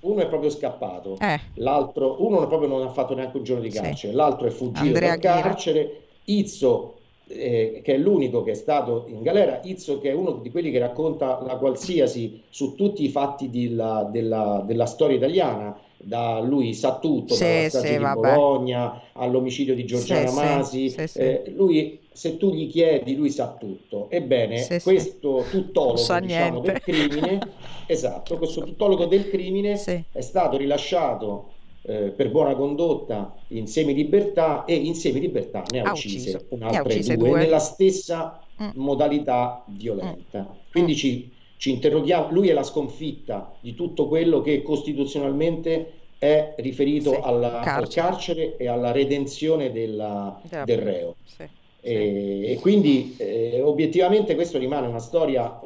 [0.00, 1.38] uno, è proprio scappato, eh.
[1.54, 4.16] l'altro, uno proprio non ha fatto neanche un giorno di carcere, sì.
[4.16, 6.00] l'altro è fuggito Andrea dal carcere.
[6.24, 6.96] Izzo,
[7.28, 10.72] eh, che è l'unico che è stato in galera, Izzo che è uno di quelli
[10.72, 16.74] che racconta la qualsiasi su tutti i fatti della, della, della storia italiana, da lui
[16.74, 18.34] sa tutto, sì, dalla strage sì, di vabbè.
[18.34, 24.08] Bologna all'omicidio di Giorgiana sì, Masi, eh, lui se tu gli chiedi lui sa tutto.
[24.08, 27.38] Ebbene, questo tuttologo diciamo, del crimine,
[27.86, 29.72] esatto, questo tuttologo del crimine
[30.12, 31.50] è stato rilasciato
[31.82, 37.16] eh, per buona condotta in semilibertà e in semilibertà ne ha, ha uccise un'altra due,
[37.16, 38.68] due, nella stessa mm.
[38.74, 40.48] modalità violenta.
[40.48, 40.70] Mm.
[40.70, 40.96] Quindi mm.
[40.96, 47.20] ci ci interroghiamo, lui è la sconfitta di tutto quello che costituzionalmente è riferito sì,
[47.22, 47.76] alla, carcere.
[47.76, 51.14] al carcere e alla redenzione della, del reo.
[51.24, 51.44] Sì,
[51.84, 52.52] e, sì.
[52.52, 55.60] e, quindi eh, obiettivamente questo rimane una storia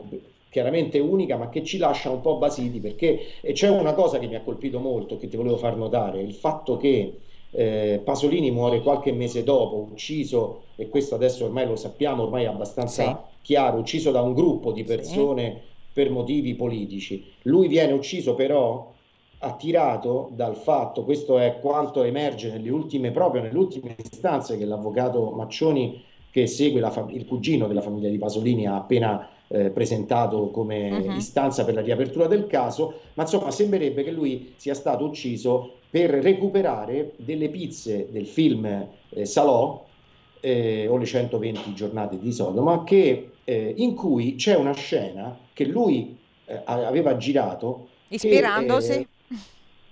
[0.50, 3.20] chiaramente unica ma che ci lascia un po' basiti perché
[3.52, 6.76] c'è una cosa che mi ha colpito molto che ti volevo far notare, il fatto
[6.76, 12.44] che eh, Pasolini muore qualche mese dopo, ucciso, e questo adesso ormai lo sappiamo, ormai
[12.44, 17.32] è abbastanza chiaro, ucciso da un gruppo di persone per motivi politici.
[17.42, 18.94] Lui viene ucciso però
[19.38, 25.30] attirato dal fatto, questo è quanto emerge nelle ultime, proprio nelle ultime istanze che l'avvocato
[25.30, 26.04] Maccioni,
[26.38, 31.16] che segue fam- il cugino della famiglia di Pasolini, ha appena eh, presentato come uh-huh.
[31.16, 36.10] istanza per la riapertura del caso, ma insomma sembrerebbe che lui sia stato ucciso per
[36.10, 38.66] recuperare delle pizze del film
[39.08, 39.84] eh, Salò
[40.40, 45.64] eh, o le 120 giornate di Sodoma, che, eh, in cui c'è una scena che
[45.64, 47.88] lui eh, aveva girato.
[48.08, 48.92] Ispirandosi?
[48.92, 49.06] Che,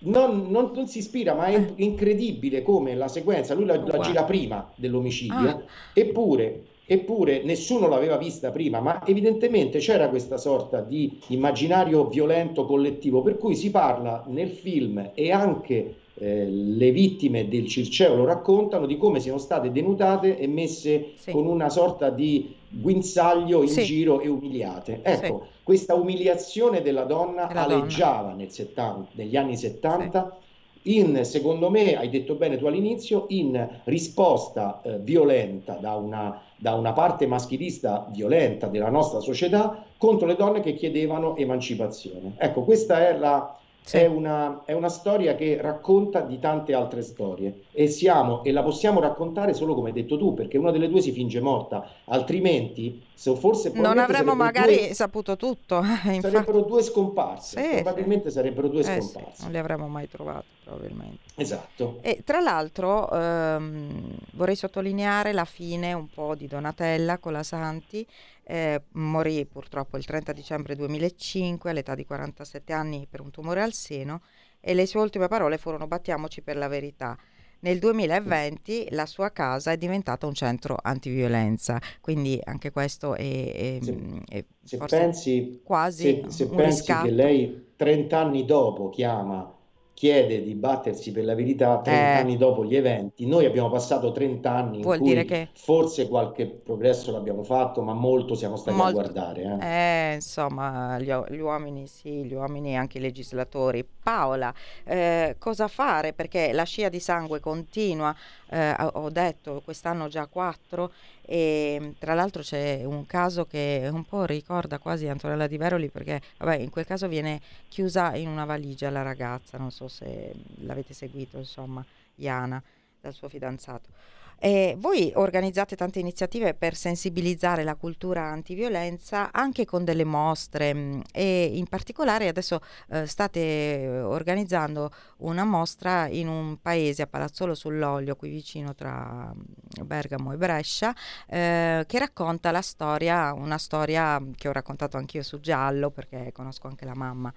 [0.01, 1.73] non, non, non, si ispira, ma è eh.
[1.77, 5.63] incredibile come la sequenza, lui la, la gira prima dell'omicidio, ah.
[5.93, 13.23] eppure, eppure nessuno l'aveva vista prima, ma evidentemente c'era questa sorta di immaginario violento collettivo,
[13.23, 18.87] per cui si parla nel film e anche eh, le vittime del Circeo lo raccontano
[18.87, 21.31] di come siano state denudate e messe sì.
[21.31, 23.83] con una sorta di guinzaglio in sì.
[23.83, 25.01] giro e umiliate.
[25.03, 25.55] Ecco, sì.
[25.67, 28.35] Questa umiliazione della donna della aleggiava donna.
[28.35, 30.39] Nel 70, negli anni 70
[30.83, 36.75] in, secondo me, hai detto bene tu all'inizio, in risposta eh, violenta da una, da
[36.75, 42.35] una parte maschilista violenta della nostra società contro le donne che chiedevano emancipazione.
[42.37, 43.99] Ecco, questa è la, sì.
[43.99, 48.65] È, una, è, una, storia che racconta di tante altre storie e, siamo, e la
[48.65, 53.01] possiamo raccontare solo come hai detto tu, perché una delle due si finge morta, altrimenti
[53.15, 55.83] se forse non avremmo magari due, saputo tutto.
[56.21, 58.35] Sarebbero due scomparse, sì, probabilmente sì.
[58.35, 59.43] sarebbero due eh, scomparse.
[59.43, 61.31] non li avremmo mai trovati, probabilmente.
[61.37, 62.01] Esatto.
[62.03, 68.05] E tra l'altro ehm, vorrei sottolineare la fine un po' di Donatella con la Santi
[68.43, 73.73] eh, morì purtroppo il 30 dicembre 2005 all'età di 47 anni per un tumore al
[73.73, 74.23] seno
[74.61, 77.17] e le sue ultime parole furono battiamoci per la verità.
[77.61, 83.79] Nel 2020 la sua casa è diventata un centro antiviolenza, quindi anche questo è, è,
[83.81, 87.07] se, è se pensi, quasi se, se pensi riscatto.
[87.07, 89.56] che lei 30 anni dopo chiama
[89.97, 92.21] chiede di battersi per la verità 30 eh.
[92.21, 93.27] anni dopo gli eventi.
[93.27, 95.49] Noi abbiamo passato 30 anni Vuol in cui che...
[95.55, 98.91] forse qualche progresso l'abbiamo fatto, ma molto siamo stati molto...
[98.91, 99.59] a guardare.
[99.59, 100.11] Eh.
[100.11, 103.89] Eh, insomma, gli, gli, uomini sì, gli uomini e anche i legislatori.
[104.03, 104.53] Paola,
[104.85, 106.13] eh, cosa fare?
[106.13, 108.15] Perché la scia di sangue continua,
[108.51, 110.93] eh, ho detto quest'anno già quattro
[111.29, 116.21] e tra l'altro c'è un caso che un po' ricorda quasi Antonella Di Veroli perché
[116.39, 120.95] vabbè, in quel caso viene chiusa in una valigia la ragazza, non so se l'avete
[120.95, 121.85] seguito, insomma,
[122.17, 122.63] Iana
[123.01, 123.89] dal suo fidanzato.
[124.39, 130.79] E voi organizzate tante iniziative per sensibilizzare la cultura antiviolenza anche con delle mostre mh,
[130.79, 137.55] mm, e in particolare adesso eh, state organizzando una mostra in un paese a Palazzolo
[137.55, 140.95] sull'Olio, qui vicino tra mm, Bergamo e Brescia,
[141.27, 146.67] eh, che racconta la storia, una storia che ho raccontato anch'io su Giallo perché conosco
[146.69, 147.33] anche la mamma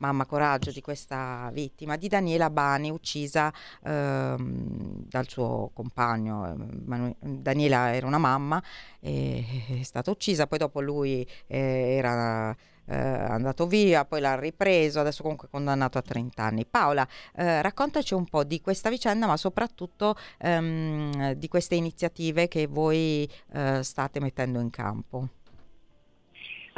[0.00, 3.52] mamma coraggio di questa vittima, di Daniela Bani, uccisa
[3.84, 6.54] ehm, dal suo compagno.
[6.84, 8.62] Manu- Daniela era una mamma,
[9.00, 9.42] è
[9.82, 12.54] stata uccisa, poi dopo lui eh, era
[12.86, 16.66] eh, andato via, poi l'ha ripreso, adesso comunque è condannato a 30 anni.
[16.66, 22.66] Paola, eh, raccontaci un po' di questa vicenda, ma soprattutto ehm, di queste iniziative che
[22.66, 25.28] voi eh, state mettendo in campo.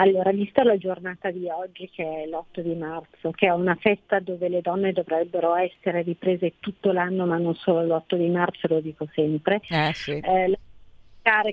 [0.02, 4.18] Allora, vista la giornata di oggi, che è l'8 di marzo, che è una festa
[4.18, 8.80] dove le donne dovrebbero essere riprese tutto l'anno, ma non solo l'8 di marzo, lo
[8.80, 10.18] dico sempre, eh, sì.
[10.18, 10.58] eh,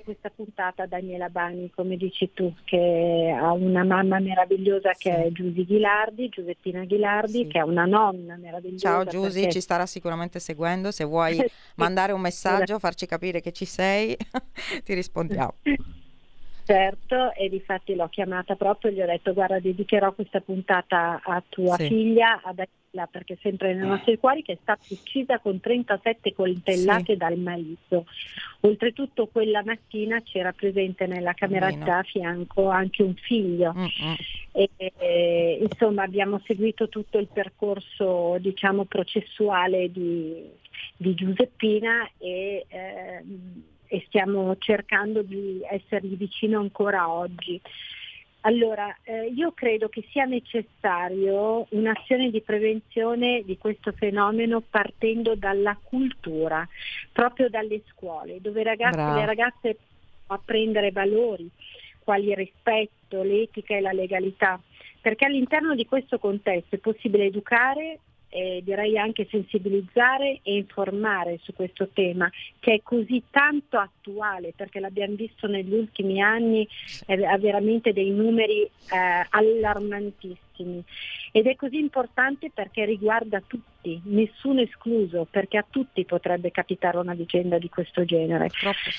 [0.02, 5.08] questa puntata a Daniela Bani, come dici tu, che ha una mamma meravigliosa sì.
[5.08, 7.46] che è Giusy Ghilardi, Giuseppina Ghilardi, sì.
[7.46, 8.88] che è una nonna meravigliosa.
[8.88, 9.52] Ciao Giusy, perché...
[9.52, 11.38] ci starà sicuramente seguendo, se vuoi
[11.76, 14.16] mandare un messaggio, farci capire che ci sei,
[14.82, 15.54] ti rispondiamo.
[16.70, 21.42] Certo, e difatti l'ho chiamata proprio e gli ho detto guarda dedicherò questa puntata a
[21.48, 21.88] tua sì.
[21.88, 26.32] figlia, a Daniela, perché è sempre nei nostri cuori, che è stata uccisa con 37
[26.32, 27.16] coltellate sì.
[27.16, 28.06] dal marito.
[28.60, 33.74] Oltretutto quella mattina c'era presente nella cameretta a fianco anche un figlio.
[34.52, 40.48] E, e, insomma abbiamo seguito tutto il percorso diciamo processuale di,
[40.96, 43.24] di Giuseppina e eh,
[43.92, 47.60] e stiamo cercando di essergli vicino ancora oggi.
[48.42, 55.76] Allora, eh, io credo che sia necessario un'azione di prevenzione di questo fenomeno partendo dalla
[55.82, 56.66] cultura,
[57.12, 61.50] proprio dalle scuole, dove ragazzi, le ragazze possono apprendere valori
[61.98, 64.60] quali il rispetto, l'etica e la legalità,
[65.00, 67.98] perché all'interno di questo contesto è possibile educare
[68.30, 74.80] eh, direi anche sensibilizzare e informare su questo tema che è così tanto attuale perché
[74.80, 76.66] l'abbiamo visto negli ultimi anni,
[77.06, 80.48] eh, ha veramente dei numeri eh, allarmantissimi
[81.32, 87.14] ed è così importante perché riguarda tutti, nessuno escluso, perché a tutti potrebbe capitare una
[87.14, 88.50] vicenda di questo genere.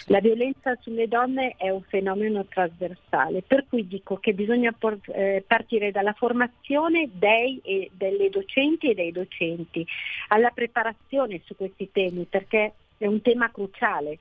[0.07, 5.43] La violenza sulle donne è un fenomeno trasversale, per cui dico che bisogna por- eh,
[5.45, 9.85] partire dalla formazione dei e delle docenti e dei docenti,
[10.29, 14.19] alla preparazione su questi temi, perché è un tema cruciale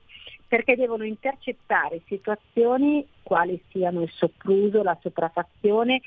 [0.51, 6.01] perché devono intercettare situazioni quali siano il sopruso, la sopraffazione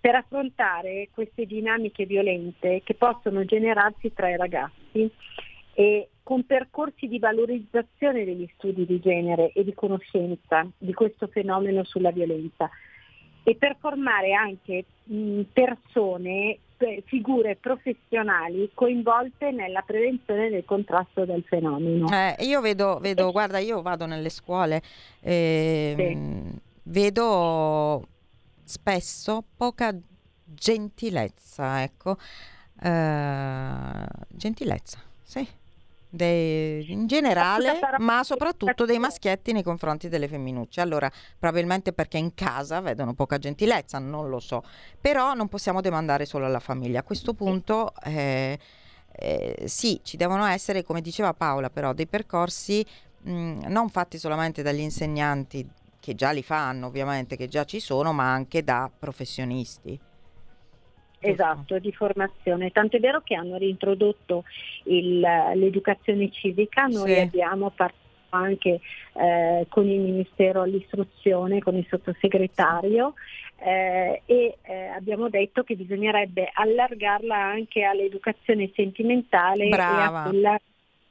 [0.00, 5.10] per affrontare queste dinamiche violente che possono generarsi tra i ragazzi
[5.74, 11.84] e con percorsi di valorizzazione degli studi di genere e di conoscenza di questo fenomeno
[11.84, 12.68] sulla violenza
[13.42, 16.58] e per formare anche mh, persone
[17.06, 22.06] figure professionali coinvolte nella prevenzione e nel contrasto del fenomeno.
[22.08, 24.80] Eh, io vedo, vedo, guarda, io vado nelle scuole,
[25.20, 26.60] eh, sì.
[26.84, 28.06] vedo
[28.68, 29.96] spesso poca
[30.44, 32.16] gentilezza, ecco,
[32.82, 35.48] eh, gentilezza, sì.
[36.10, 40.80] Dei, in generale, ma soprattutto dei maschietti nei confronti delle femminucce.
[40.80, 44.62] Allora, probabilmente perché in casa vedono poca gentilezza, non lo so,
[44.98, 47.00] però non possiamo demandare solo alla famiglia.
[47.00, 48.58] A questo punto, eh,
[49.12, 52.82] eh, sì, ci devono essere, come diceva Paola, però dei percorsi
[53.20, 55.68] mh, non fatti solamente dagli insegnanti
[56.08, 59.98] che già li fanno, ovviamente, che già ci sono, ma anche da professionisti.
[61.20, 62.70] Esatto, di formazione.
[62.70, 64.44] Tant'è vero che hanno reintrodotto
[64.84, 67.20] il, l'educazione civica, noi sì.
[67.20, 68.80] abbiamo partecipato anche
[69.14, 73.14] eh, con il Ministero all'istruzione, con il sottosegretario
[73.58, 80.24] eh, e eh, abbiamo detto che bisognerebbe allargarla anche all'educazione sentimentale Brava.
[80.24, 80.60] e a quella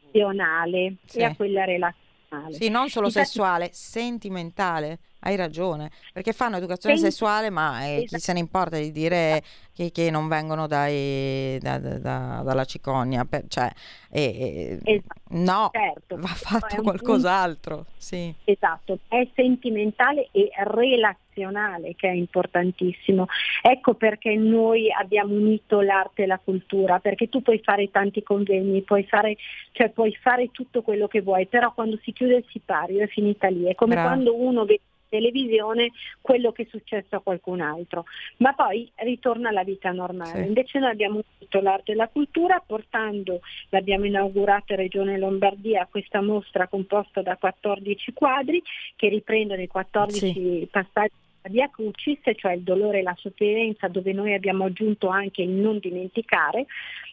[0.03, 1.19] razionale sì.
[1.19, 2.05] e a quella relazionale.
[2.49, 4.99] Sì, non solo Infatti, sessuale, sentimentale.
[5.19, 8.05] Hai ragione, perché fanno educazione Sen- sessuale, ma eh, esatto.
[8.05, 9.41] chi se ne importa di dire
[9.73, 13.25] che, che non vengono dai, da, da, da, dalla cicogna?
[13.25, 13.69] Per, cioè,
[14.11, 15.21] eh, esatto.
[15.29, 17.87] no, certo, va fatto qualcos'altro.
[17.97, 18.31] Sì.
[18.43, 23.25] Esatto, è sentimentale e relazionale che è importantissimo.
[23.63, 28.83] Ecco perché noi abbiamo unito l'arte e la cultura, perché tu puoi fare tanti convegni,
[28.83, 29.35] puoi fare,
[29.71, 33.47] cioè puoi fare tutto quello che vuoi, però quando si chiude il sipario è finita
[33.47, 33.65] lì.
[33.65, 34.09] È come Bravo.
[34.09, 35.91] quando uno vede televisione
[36.21, 38.05] quello che è successo a qualcun altro,
[38.37, 40.41] ma poi ritorna alla vita normale.
[40.41, 40.47] Sì.
[40.47, 46.21] Invece noi abbiamo unito l'arte e la cultura portando, l'abbiamo inaugurata in Regione Lombardia, questa
[46.21, 48.61] mostra composta da 14 quadri
[48.95, 50.67] che riprendono i 14 sì.
[50.69, 55.49] passaggi di Acucis, cioè il dolore e la sofferenza, dove noi abbiamo aggiunto anche il
[55.49, 56.65] non dimenticare,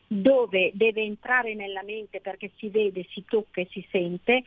[0.07, 4.43] dove deve entrare nella mente perché si vede, si tocca e si sente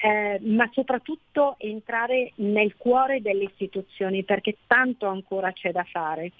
[0.00, 6.32] eh, ma soprattutto entrare nel cuore delle istituzioni perché tanto ancora c'è da fare.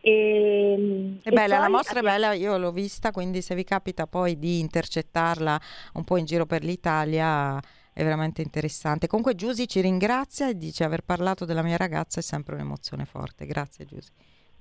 [0.00, 2.16] E, è bella, la mostra abbiamo...
[2.16, 5.60] è bella, io l'ho vista, quindi se vi capita poi di intercettarla
[5.94, 7.60] un po' in giro per l'Italia
[7.92, 9.06] è veramente interessante.
[9.06, 13.46] Comunque Giusy ci ringrazia e dice aver parlato della mia ragazza è sempre un'emozione forte.
[13.46, 14.10] Grazie Giusy.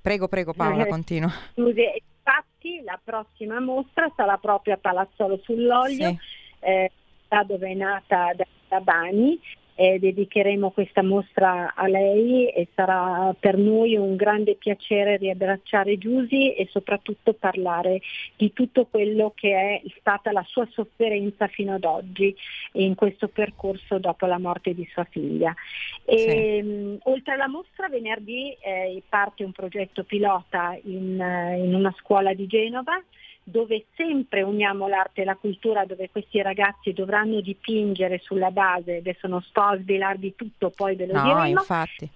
[0.02, 1.32] Prego, prego Paola, eh, continua.
[1.54, 6.10] Scusi, infatti la prossima mostra sarà proprio a Palazzolo sull'Olio.
[6.10, 6.18] Sì.
[6.60, 6.92] Eh,
[7.30, 8.34] città dove è nata
[8.68, 9.40] da Bani.
[9.76, 16.50] Eh, dedicheremo questa mostra a lei e sarà per noi un grande piacere riabbracciare Giusy
[16.50, 18.02] e soprattutto parlare
[18.36, 22.36] di tutto quello che è stata la sua sofferenza fino ad oggi
[22.74, 25.56] in questo percorso dopo la morte di sua figlia.
[26.04, 26.62] E, sì.
[26.62, 31.24] mh, oltre alla mostra venerdì eh, parte un progetto pilota in,
[31.58, 33.02] in una scuola di Genova
[33.50, 39.28] dove sempre uniamo l'arte e la cultura, dove questi ragazzi dovranno dipingere sulla base, adesso
[39.28, 42.10] non sto a svelarvi tutto, poi ve lo no, diremo, infatti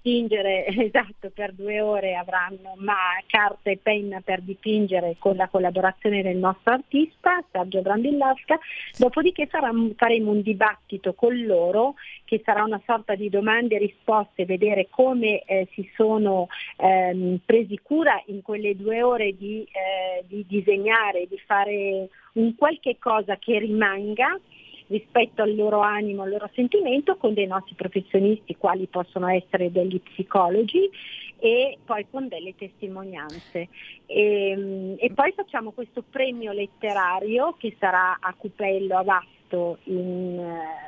[0.00, 2.96] dipingere, esatto, per due ore avranno ma
[3.26, 8.58] carta e penna per dipingere con la collaborazione del nostro artista, Sergio Brandillasca,
[8.96, 11.94] dopodiché faremo, faremo un dibattito con loro
[12.24, 17.78] che sarà una sorta di domande e risposte, vedere come eh, si sono ehm, presi
[17.82, 23.58] cura in quelle due ore di, eh, di disegnare, di fare un qualche cosa che
[23.58, 24.38] rimanga
[24.88, 30.00] rispetto al loro animo, al loro sentimento con dei nostri professionisti, quali possono essere degli
[30.00, 30.90] psicologi
[31.38, 33.68] e poi con delle testimonianze.
[34.06, 40.38] E, ehm, e poi facciamo questo premio letterario che sarà a Cupello a Vasto in
[40.38, 40.87] eh,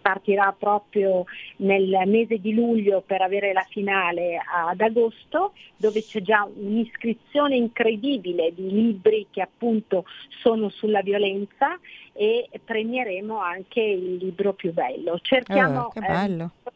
[0.00, 1.24] partirà proprio
[1.56, 8.52] nel mese di luglio per avere la finale ad agosto, dove c'è già un'iscrizione incredibile
[8.54, 10.04] di libri che appunto
[10.42, 11.78] sono sulla violenza
[12.12, 15.18] e premieremo anche il libro più bello.
[15.20, 15.82] Cerchiamo...
[15.82, 16.50] Oh, che bello.
[16.64, 16.70] Eh,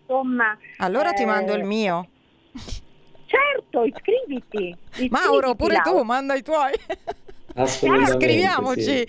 [0.00, 2.08] insomma, allora eh, ti mando il mio.
[3.26, 4.68] Certo, iscriviti.
[4.90, 5.90] iscriviti Mauro, pure Laura.
[5.90, 6.72] tu, manda i tuoi.
[7.54, 8.12] Assolutamente.
[8.12, 9.08] Iscriviamoci.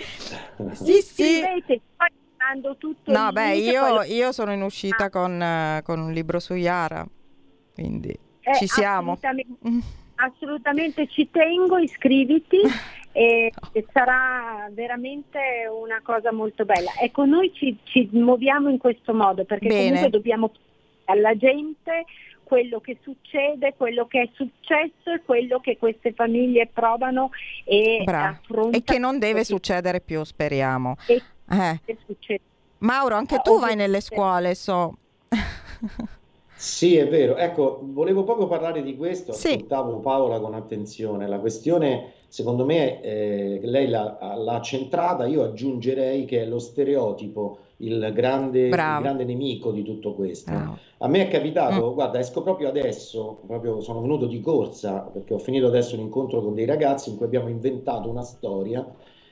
[0.74, 1.44] Sì, sì.
[1.66, 1.82] sì.
[2.50, 5.10] Poi mando tutto No, beh, io, io, sono in uscita ah.
[5.10, 7.06] con, uh, con, un libro su Yara,
[7.74, 9.14] quindi eh, ci siamo.
[9.14, 9.86] Assolutamente,
[10.16, 12.58] assolutamente ci tengo, iscriviti
[13.12, 15.40] e, e, sarà veramente
[15.72, 16.92] una cosa molto bella.
[17.00, 19.84] Ecco, noi ci, ci muoviamo in questo modo perché Bene.
[19.84, 20.52] comunque dobbiamo
[21.06, 22.06] alla gente
[22.44, 27.30] quello che succede, quello che è successo e quello che queste famiglie provano
[27.64, 28.72] e affrontano.
[28.72, 30.96] E che non deve succedere più, speriamo.
[31.06, 32.40] E eh.
[32.80, 34.96] Mauro, anche tu vai nelle scuole, so.
[36.56, 37.38] Sì, è vero.
[37.38, 39.54] Ecco, volevo proprio parlare di questo, sì.
[39.54, 41.26] ascoltavo Paola con attenzione.
[41.26, 47.60] La questione, secondo me, eh, lei l'ha, l'ha centrata, io aggiungerei che è lo stereotipo
[47.78, 50.52] il grande, il grande nemico di tutto questo.
[50.52, 50.78] Bravo.
[50.98, 51.94] A me è capitato, mm.
[51.94, 56.42] guarda, esco proprio adesso, proprio sono venuto di corsa perché ho finito adesso un incontro
[56.42, 58.86] con dei ragazzi in cui abbiamo inventato una storia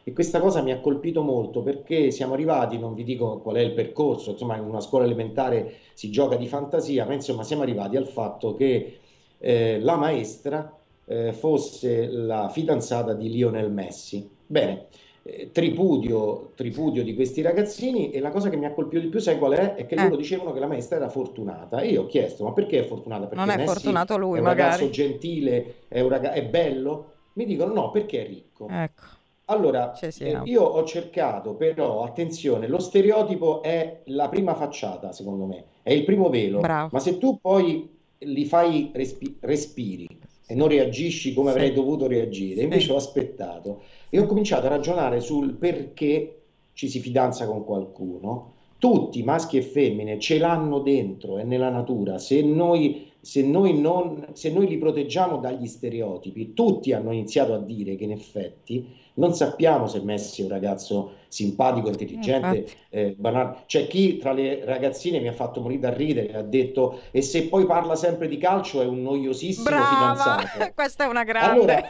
[0.08, 3.60] e questa cosa mi ha colpito molto perché siamo arrivati, non vi dico qual è
[3.60, 7.98] il percorso, insomma in una scuola elementare si gioca di fantasia, ma insomma siamo arrivati
[7.98, 9.00] al fatto che
[9.38, 14.26] eh, la maestra eh, fosse la fidanzata di Lionel Messi.
[14.46, 14.86] Bene,
[15.24, 19.20] eh, tripudio, tripudio di questi ragazzini e la cosa che mi ha colpito di più,
[19.20, 19.76] sai qual è?
[19.76, 20.04] È che eh.
[20.04, 23.26] loro dicevano che la maestra era fortunata e io ho chiesto, ma perché è fortunata?
[23.26, 24.70] Perché non è Messi fortunato lui, è un magari.
[24.70, 27.12] ragazzo gentile, è, un ragazzo, è bello?
[27.34, 28.68] Mi dicono no, perché è ricco.
[28.70, 29.17] Ecco.
[29.50, 35.64] Allora, eh, io ho cercato, però, attenzione, lo stereotipo è la prima facciata, secondo me,
[35.84, 36.90] è il primo velo, Bravo.
[36.92, 37.90] ma se tu poi
[38.20, 40.06] li fai respi- respiri
[40.46, 41.58] e non reagisci come sì.
[41.58, 42.92] avrei dovuto reagire, invece sì.
[42.92, 46.42] ho aspettato e ho cominciato a ragionare sul perché
[46.74, 48.54] ci si fidanza con qualcuno.
[48.78, 52.20] Tutti, maschi e femmine, ce l'hanno dentro, è nella natura.
[52.20, 57.60] Se noi se noi, non, se noi li proteggiamo dagli stereotipi, tutti hanno iniziato a
[57.60, 63.64] dire che in effetti non sappiamo se Messi è un ragazzo simpatico, intelligente, eh, banale.
[63.66, 67.48] C'è chi tra le ragazzine mi ha fatto morire da ridere, ha detto e se
[67.48, 69.86] poi parla sempre di calcio è un noiosissimo Brava!
[69.86, 70.72] fidanzato.
[70.76, 71.50] Questa è una grande.
[71.52, 71.90] Allora,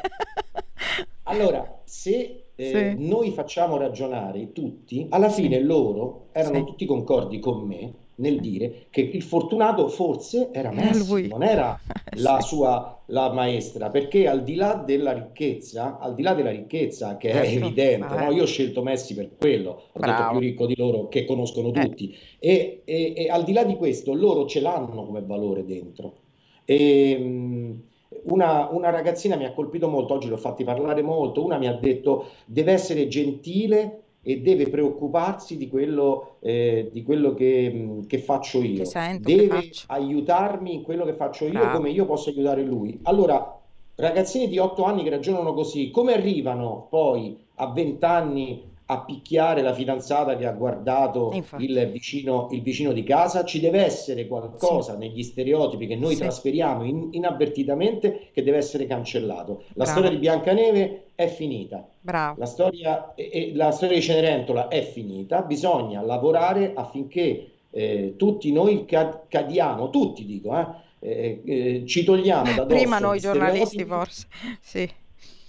[1.24, 3.08] allora se eh, sì.
[3.08, 5.64] noi facciamo ragionare tutti, alla fine sì.
[5.64, 6.64] loro erano sì.
[6.64, 11.80] tutti concordi con me nel dire che il fortunato forse era Messi, non era
[12.18, 17.18] la sua la maestra, perché al di là della ricchezza, al di là della ricchezza
[17.18, 17.48] che certo.
[17.48, 18.32] è evidente, no?
[18.32, 20.18] io ho scelto Messi per quello, ho Bravo.
[20.18, 21.86] detto più ricco di loro che conoscono eh.
[21.86, 22.82] tutti, eh.
[22.86, 26.16] e, e, e, al di là di questo loro ce l'hanno come valore dentro.
[26.66, 27.82] E, ehm,
[28.24, 31.74] una, una, ragazzina mi ha colpito molto, oggi l'ho fatti parlare molto, una mi ha
[31.74, 38.62] detto deve essere gentile e deve preoccuparsi di quello, eh, di quello che, che, faccio
[38.62, 38.80] io.
[38.80, 41.78] Che sento, deve che aiutarmi in quello che faccio io Bravo.
[41.78, 43.00] come io posso aiutare lui.
[43.04, 43.58] Allora,
[43.96, 49.62] ragazzini di 8 anni che ragionano così, come arrivano poi a 20 anni a picchiare
[49.62, 54.94] la fidanzata che ha guardato il vicino, il vicino, di casa, ci deve essere qualcosa
[54.94, 55.00] sì.
[55.00, 56.22] negli stereotipi che noi sì.
[56.22, 59.64] trasferiamo in, inavvertitamente che deve essere cancellato.
[59.74, 59.90] La Bravo.
[59.90, 61.86] storia di Biancaneve è finita.
[62.38, 68.86] La storia, e, la storia di Cenerentola è finita, bisogna lavorare affinché eh, tutti noi
[68.86, 70.66] cadiamo, tutti dico, eh,
[71.00, 74.28] eh, eh ci togliamo da Prima noi giornalisti forse,
[74.62, 74.90] sì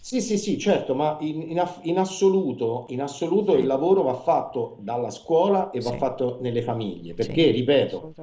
[0.08, 3.58] sì, sì, sì, certo, ma in, in, in assoluto, in assoluto sì.
[3.58, 5.98] il lavoro va fatto dalla scuola e va sì.
[5.98, 8.14] fatto nelle famiglie, perché, sì, ripeto,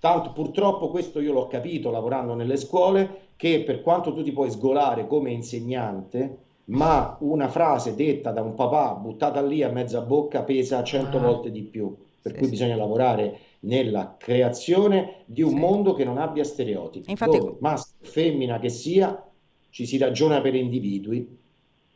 [0.00, 4.50] tanto purtroppo questo io l'ho capito lavorando nelle scuole, che per quanto tu ti puoi
[4.50, 6.38] sgolare come insegnante,
[6.68, 11.20] ma una frase detta da un papà buttata lì a mezza bocca pesa cento ah.
[11.20, 16.44] volte di più, per cui bisogna lavorare nella creazione di un mondo che non abbia
[16.44, 17.36] stereotipi, Infatti...
[17.36, 19.22] dove maschio, femmina che sia,
[19.74, 21.36] ci si ragiona per individui.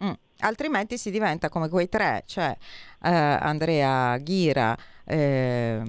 [0.02, 0.10] Mm.
[0.40, 2.50] Altrimenti si diventa come quei tre, cioè
[3.04, 5.80] eh, Andrea Ghira, eh,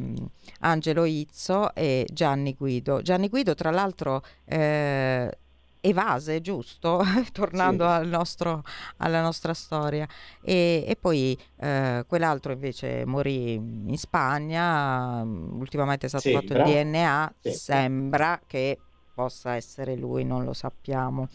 [0.60, 3.02] Angelo Izzo e Gianni Guido.
[3.02, 5.36] Gianni Guido, tra l'altro, eh,
[5.82, 7.02] evase, giusto?
[7.34, 7.90] Tornando sì.
[7.90, 8.64] al nostro,
[8.98, 10.08] alla nostra storia.
[10.44, 16.56] E, e poi eh, quell'altro invece morì in Spagna, ultimamente è stato sembra.
[16.56, 17.52] fatto il DNA, sì.
[17.52, 18.78] sembra che
[19.12, 21.28] possa essere lui, non lo sappiamo.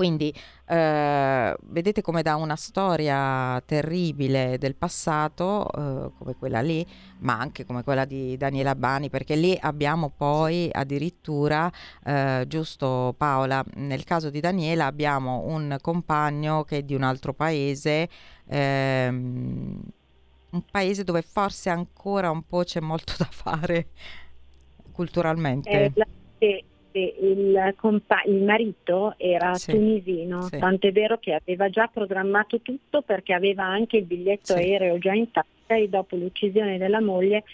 [0.00, 0.34] Quindi
[0.66, 6.86] eh, vedete come da una storia terribile del passato, eh, come quella lì,
[7.18, 11.70] ma anche come quella di Daniela Bani, perché lì abbiamo poi addirittura,
[12.02, 17.34] eh, giusto Paola, nel caso di Daniela abbiamo un compagno che è di un altro
[17.34, 18.08] paese,
[18.46, 19.80] ehm,
[20.48, 23.88] un paese dove forse ancora un po' c'è molto da fare
[24.92, 25.68] culturalmente.
[25.68, 26.06] Eh, la,
[26.98, 30.58] il, compa- il marito era sì, tunisino, sì.
[30.58, 34.58] tant'è vero che aveva già programmato tutto perché aveva anche il biglietto sì.
[34.58, 37.44] aereo già in tasca e dopo l'uccisione della moglie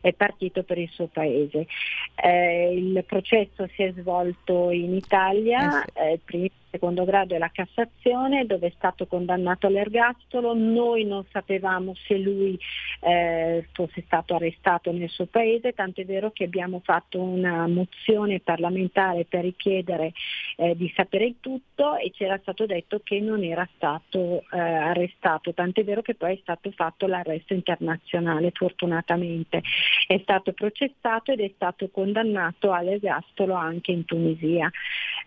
[0.00, 1.66] è partito per il suo paese.
[2.14, 7.50] Eh, il processo si è svolto in Italia, eh, eh, prima secondo grado e la
[7.52, 12.58] Cassazione dove è stato condannato all'ergastolo, noi non sapevamo se lui
[13.00, 18.40] eh, fosse stato arrestato nel suo paese, tanto è vero che abbiamo fatto una mozione
[18.40, 20.12] parlamentare per richiedere
[20.56, 25.52] eh, di sapere il tutto e c'era stato detto che non era stato eh, arrestato,
[25.54, 29.62] tanto è vero che poi è stato fatto l'arresto internazionale fortunatamente,
[30.06, 34.70] è stato processato ed è stato condannato all'ergastolo anche in Tunisia.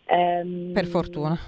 [0.06, 1.39] Um, per fortuna.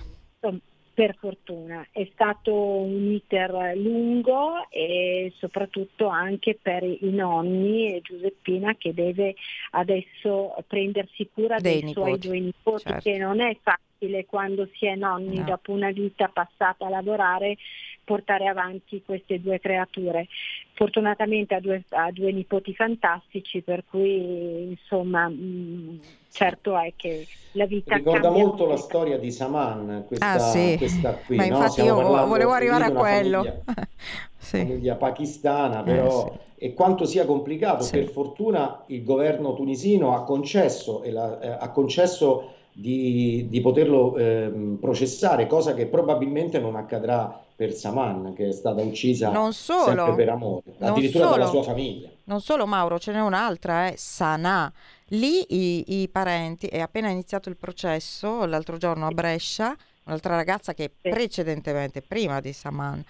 [0.93, 8.75] Per fortuna, è stato un iter lungo e soprattutto anche per i nonni e Giuseppina
[8.75, 9.35] che deve
[9.71, 13.09] adesso prendersi cura dei, dei suoi due nipoti, certo.
[13.09, 13.90] che non è facile
[14.27, 15.43] quando si è nonni no.
[15.43, 17.57] dopo una vita passata a lavorare
[18.03, 20.27] portare avanti queste due creature.
[20.73, 25.97] Fortunatamente ha due, ha due nipoti fantastici, per cui insomma mh, mm,
[26.29, 30.75] certo è che la vita ricorda molto la storia di Saman, questa, ah, sì.
[30.77, 31.37] questa qui.
[31.37, 31.85] Ma infatti no?
[31.85, 33.43] io volevo arrivare a quello.
[33.43, 33.87] Famiglia,
[34.37, 34.57] sì.
[34.57, 36.65] famiglia pakistana, però eh, sì.
[36.65, 37.87] e quanto sia complicato.
[37.89, 44.77] Per fortuna il governo tunisino ha concesso, la, eh, ha concesso di, di poterlo eh,
[44.79, 50.29] processare, cosa che probabilmente non accadrà per Saman, che è stata uccisa non solo, per
[50.29, 52.09] amore, addirittura solo, dalla sua famiglia.
[52.23, 54.71] Non solo Mauro, ce n'è un'altra, è Sanà.
[55.09, 60.73] Lì i, i parenti, è appena iniziato il processo, l'altro giorno a Brescia, un'altra ragazza
[60.73, 63.03] che precedentemente, prima di Saman,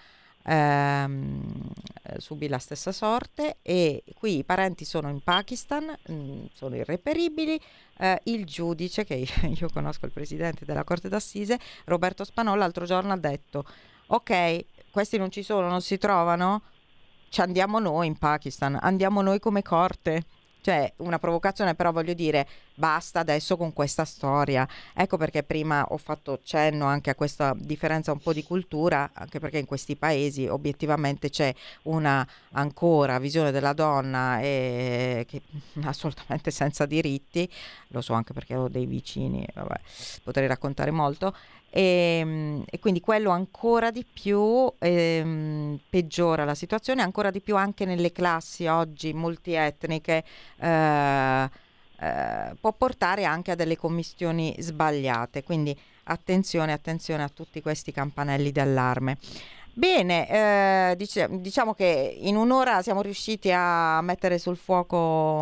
[0.44, 1.70] ehm,
[2.18, 7.60] subì la stessa sorte e qui i parenti sono in Pakistan, mh, mm, sono irreperibili.
[7.98, 13.12] Eh, il giudice, che io conosco il presidente della Corte d'Assise, Roberto Spanò, l'altro giorno
[13.12, 13.64] ha detto
[14.08, 16.62] ok, questi non ci sono, non si trovano,
[17.30, 20.24] ci andiamo noi in Pakistan, andiamo noi come corte.
[20.60, 22.46] Cioè, una provocazione, però voglio dire,
[22.82, 24.66] basta adesso con questa storia.
[24.92, 29.38] Ecco perché prima ho fatto cenno anche a questa differenza un po' di cultura, anche
[29.38, 35.42] perché in questi paesi obiettivamente c'è una ancora visione della donna eh, che
[35.86, 37.48] assolutamente senza diritti,
[37.88, 39.80] lo so anche perché ho dei vicini, vabbè,
[40.24, 41.32] potrei raccontare molto,
[41.70, 47.56] e, ehm, e, quindi quello ancora di più ehm, peggiora la situazione, ancora di più
[47.56, 50.24] anche nelle classi oggi multietniche
[50.58, 51.50] eh,
[52.02, 58.50] eh, può portare anche a delle commissioni sbagliate, quindi attenzione, attenzione a tutti questi campanelli
[58.50, 59.18] d'allarme.
[59.74, 64.96] Bene, eh, dice, diciamo che in un'ora siamo riusciti a mettere sul fuoco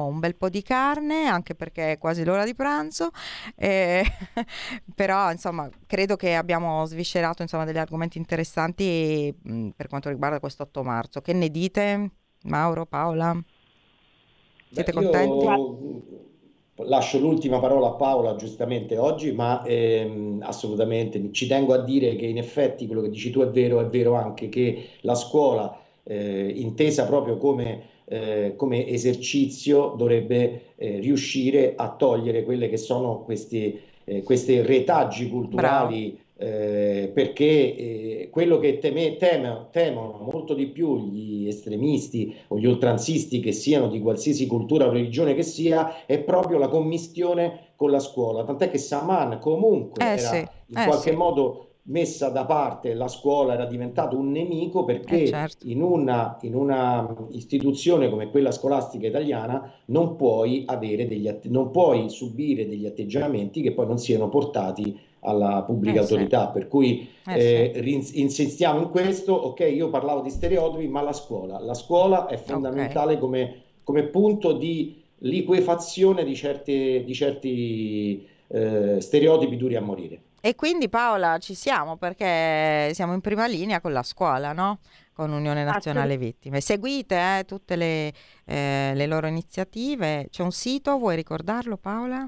[0.09, 3.11] un bel po' di carne, anche perché è quasi l'ora di pranzo,
[3.57, 4.05] eh,
[4.95, 10.63] però insomma credo che abbiamo sviscerato insomma, degli argomenti interessanti mh, per quanto riguarda questo
[10.63, 11.21] 8 marzo.
[11.23, 12.11] Che ne dite,
[12.43, 13.37] Mauro, Paola?
[14.73, 15.45] Siete Beh, contenti?
[15.45, 16.30] Io
[16.85, 22.27] lascio l'ultima parola a Paola giustamente oggi, ma ehm, assolutamente ci tengo a dire che
[22.27, 26.53] in effetti quello che dici tu è vero, è vero anche che la scuola eh,
[26.57, 33.79] intesa proprio come, eh, come esercizio dovrebbe eh, riuscire a togliere quelle che sono questi,
[34.05, 36.11] eh, queste retaggi culturali.
[36.11, 42.59] Bravo eh, perché eh, quello che teme, teme, temono molto di più gli estremisti o
[42.59, 47.73] gli oltranzisti, che siano di qualsiasi cultura o religione che sia, è proprio la commistione
[47.77, 48.45] con la scuola.
[48.45, 51.17] Tant'è che Saman comunque eh, era sì, in eh, qualche sì.
[51.17, 55.67] modo messa da parte la scuola era diventato un nemico perché eh, certo.
[55.67, 62.09] in, una, in, una, istituzione come quella scolastica italiana non puoi, avere degli, non puoi
[62.09, 66.53] subire degli atteggiamenti che poi non siano portati alla pubblica eh, autorità, sì.
[66.53, 68.21] per cui eh, eh, sì.
[68.21, 73.13] insistiamo in questo, ok, io parlavo di stereotipi, ma la scuola, la scuola è fondamentale
[73.13, 73.19] okay.
[73.19, 80.23] come, come, punto di liquefazione di, certi, di certi eh, stereotipi duri a morire.
[80.43, 84.79] E quindi Paola ci siamo perché siamo in prima linea con la scuola, no?
[85.13, 86.63] Con Unione Nazionale Vittime.
[86.63, 88.11] Seguite eh, tutte le,
[88.47, 90.29] eh, le loro iniziative.
[90.31, 92.27] C'è un sito, vuoi ricordarlo Paola?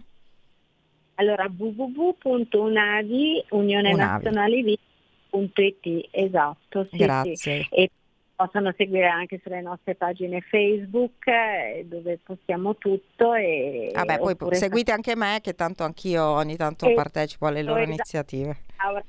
[1.16, 6.86] Allora www.unavi, Unione Nazionale Vita.it, esatto.
[6.90, 7.36] Sì, Grazie.
[7.36, 7.66] Sì.
[7.70, 7.90] E
[8.34, 13.34] possono seguire anche sulle nostre pagine Facebook eh, dove postiamo tutto.
[13.34, 17.92] E, Vabbè, poi seguite anche me che tanto anch'io ogni tanto partecipo alle loro esatto.
[17.92, 18.58] iniziative.
[18.76, 19.04] e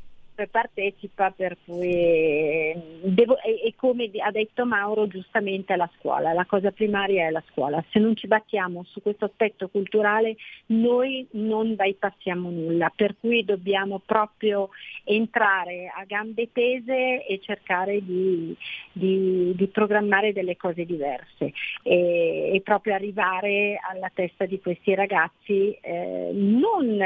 [0.50, 6.72] partecipa, per cui devo, e, e, come ha detto Mauro giustamente la scuola, la cosa
[6.72, 10.36] primaria è la scuola, se non ci battiamo su questo aspetto culturale
[10.68, 14.70] noi non bypassiamo nulla, per cui dobbiamo proprio
[15.04, 18.56] entrare a gambe tese e cercare di,
[18.92, 21.54] di, di programmare delle cose diverse
[21.84, 27.00] e, e, proprio arrivare alla testa di questi ragazzi eh, non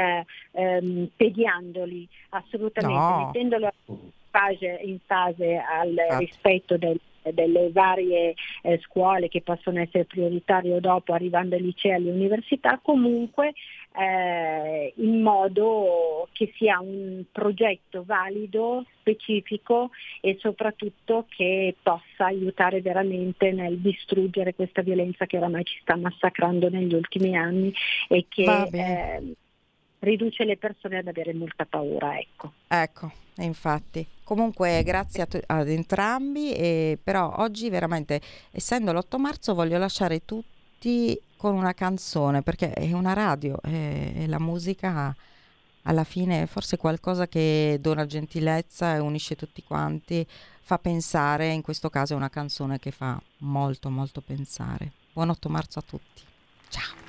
[0.52, 2.96] ehm, pediandoli assolutamente.
[2.98, 3.96] No mettendolo in
[4.30, 6.18] fase, in fase al ah.
[6.18, 6.98] rispetto del
[7.32, 12.10] delle varie eh, scuole che possono essere prioritarie o dopo arrivando ai licei e alle
[12.10, 13.52] università, comunque
[13.98, 23.50] eh, in modo che sia un progetto valido, specifico e soprattutto che possa aiutare veramente
[23.52, 27.72] nel distruggere questa violenza che oramai ci sta massacrando negli ultimi anni
[28.08, 29.22] e che eh,
[30.00, 32.18] riduce le persone ad avere molta paura.
[32.18, 34.06] Ecco, ecco infatti.
[34.24, 38.20] Comunque grazie t- ad entrambi, e però oggi veramente,
[38.50, 44.38] essendo l'8 marzo, voglio lasciare tutti con una canzone, perché è una radio e la
[44.40, 45.14] musica
[45.82, 50.26] alla fine è forse qualcosa che dona gentilezza e unisce tutti quanti,
[50.60, 54.92] fa pensare, in questo caso è una canzone che fa molto molto pensare.
[55.12, 56.22] Buon 8 marzo a tutti.
[56.68, 57.07] Ciao.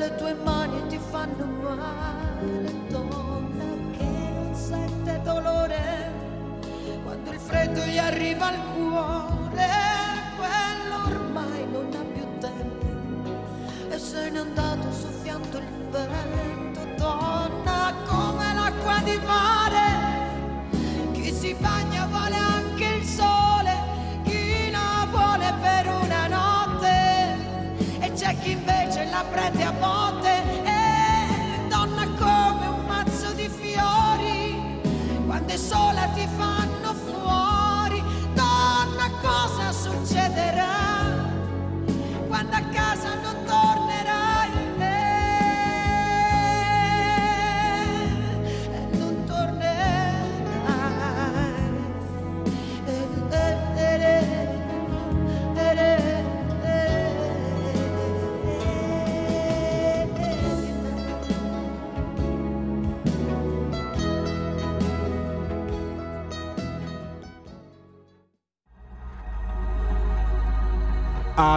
[0.00, 3.64] le tue mani ti fanno male, donna
[3.98, 6.10] che non sente dolore,
[7.04, 8.69] quando il freddo gli arriva al cuore.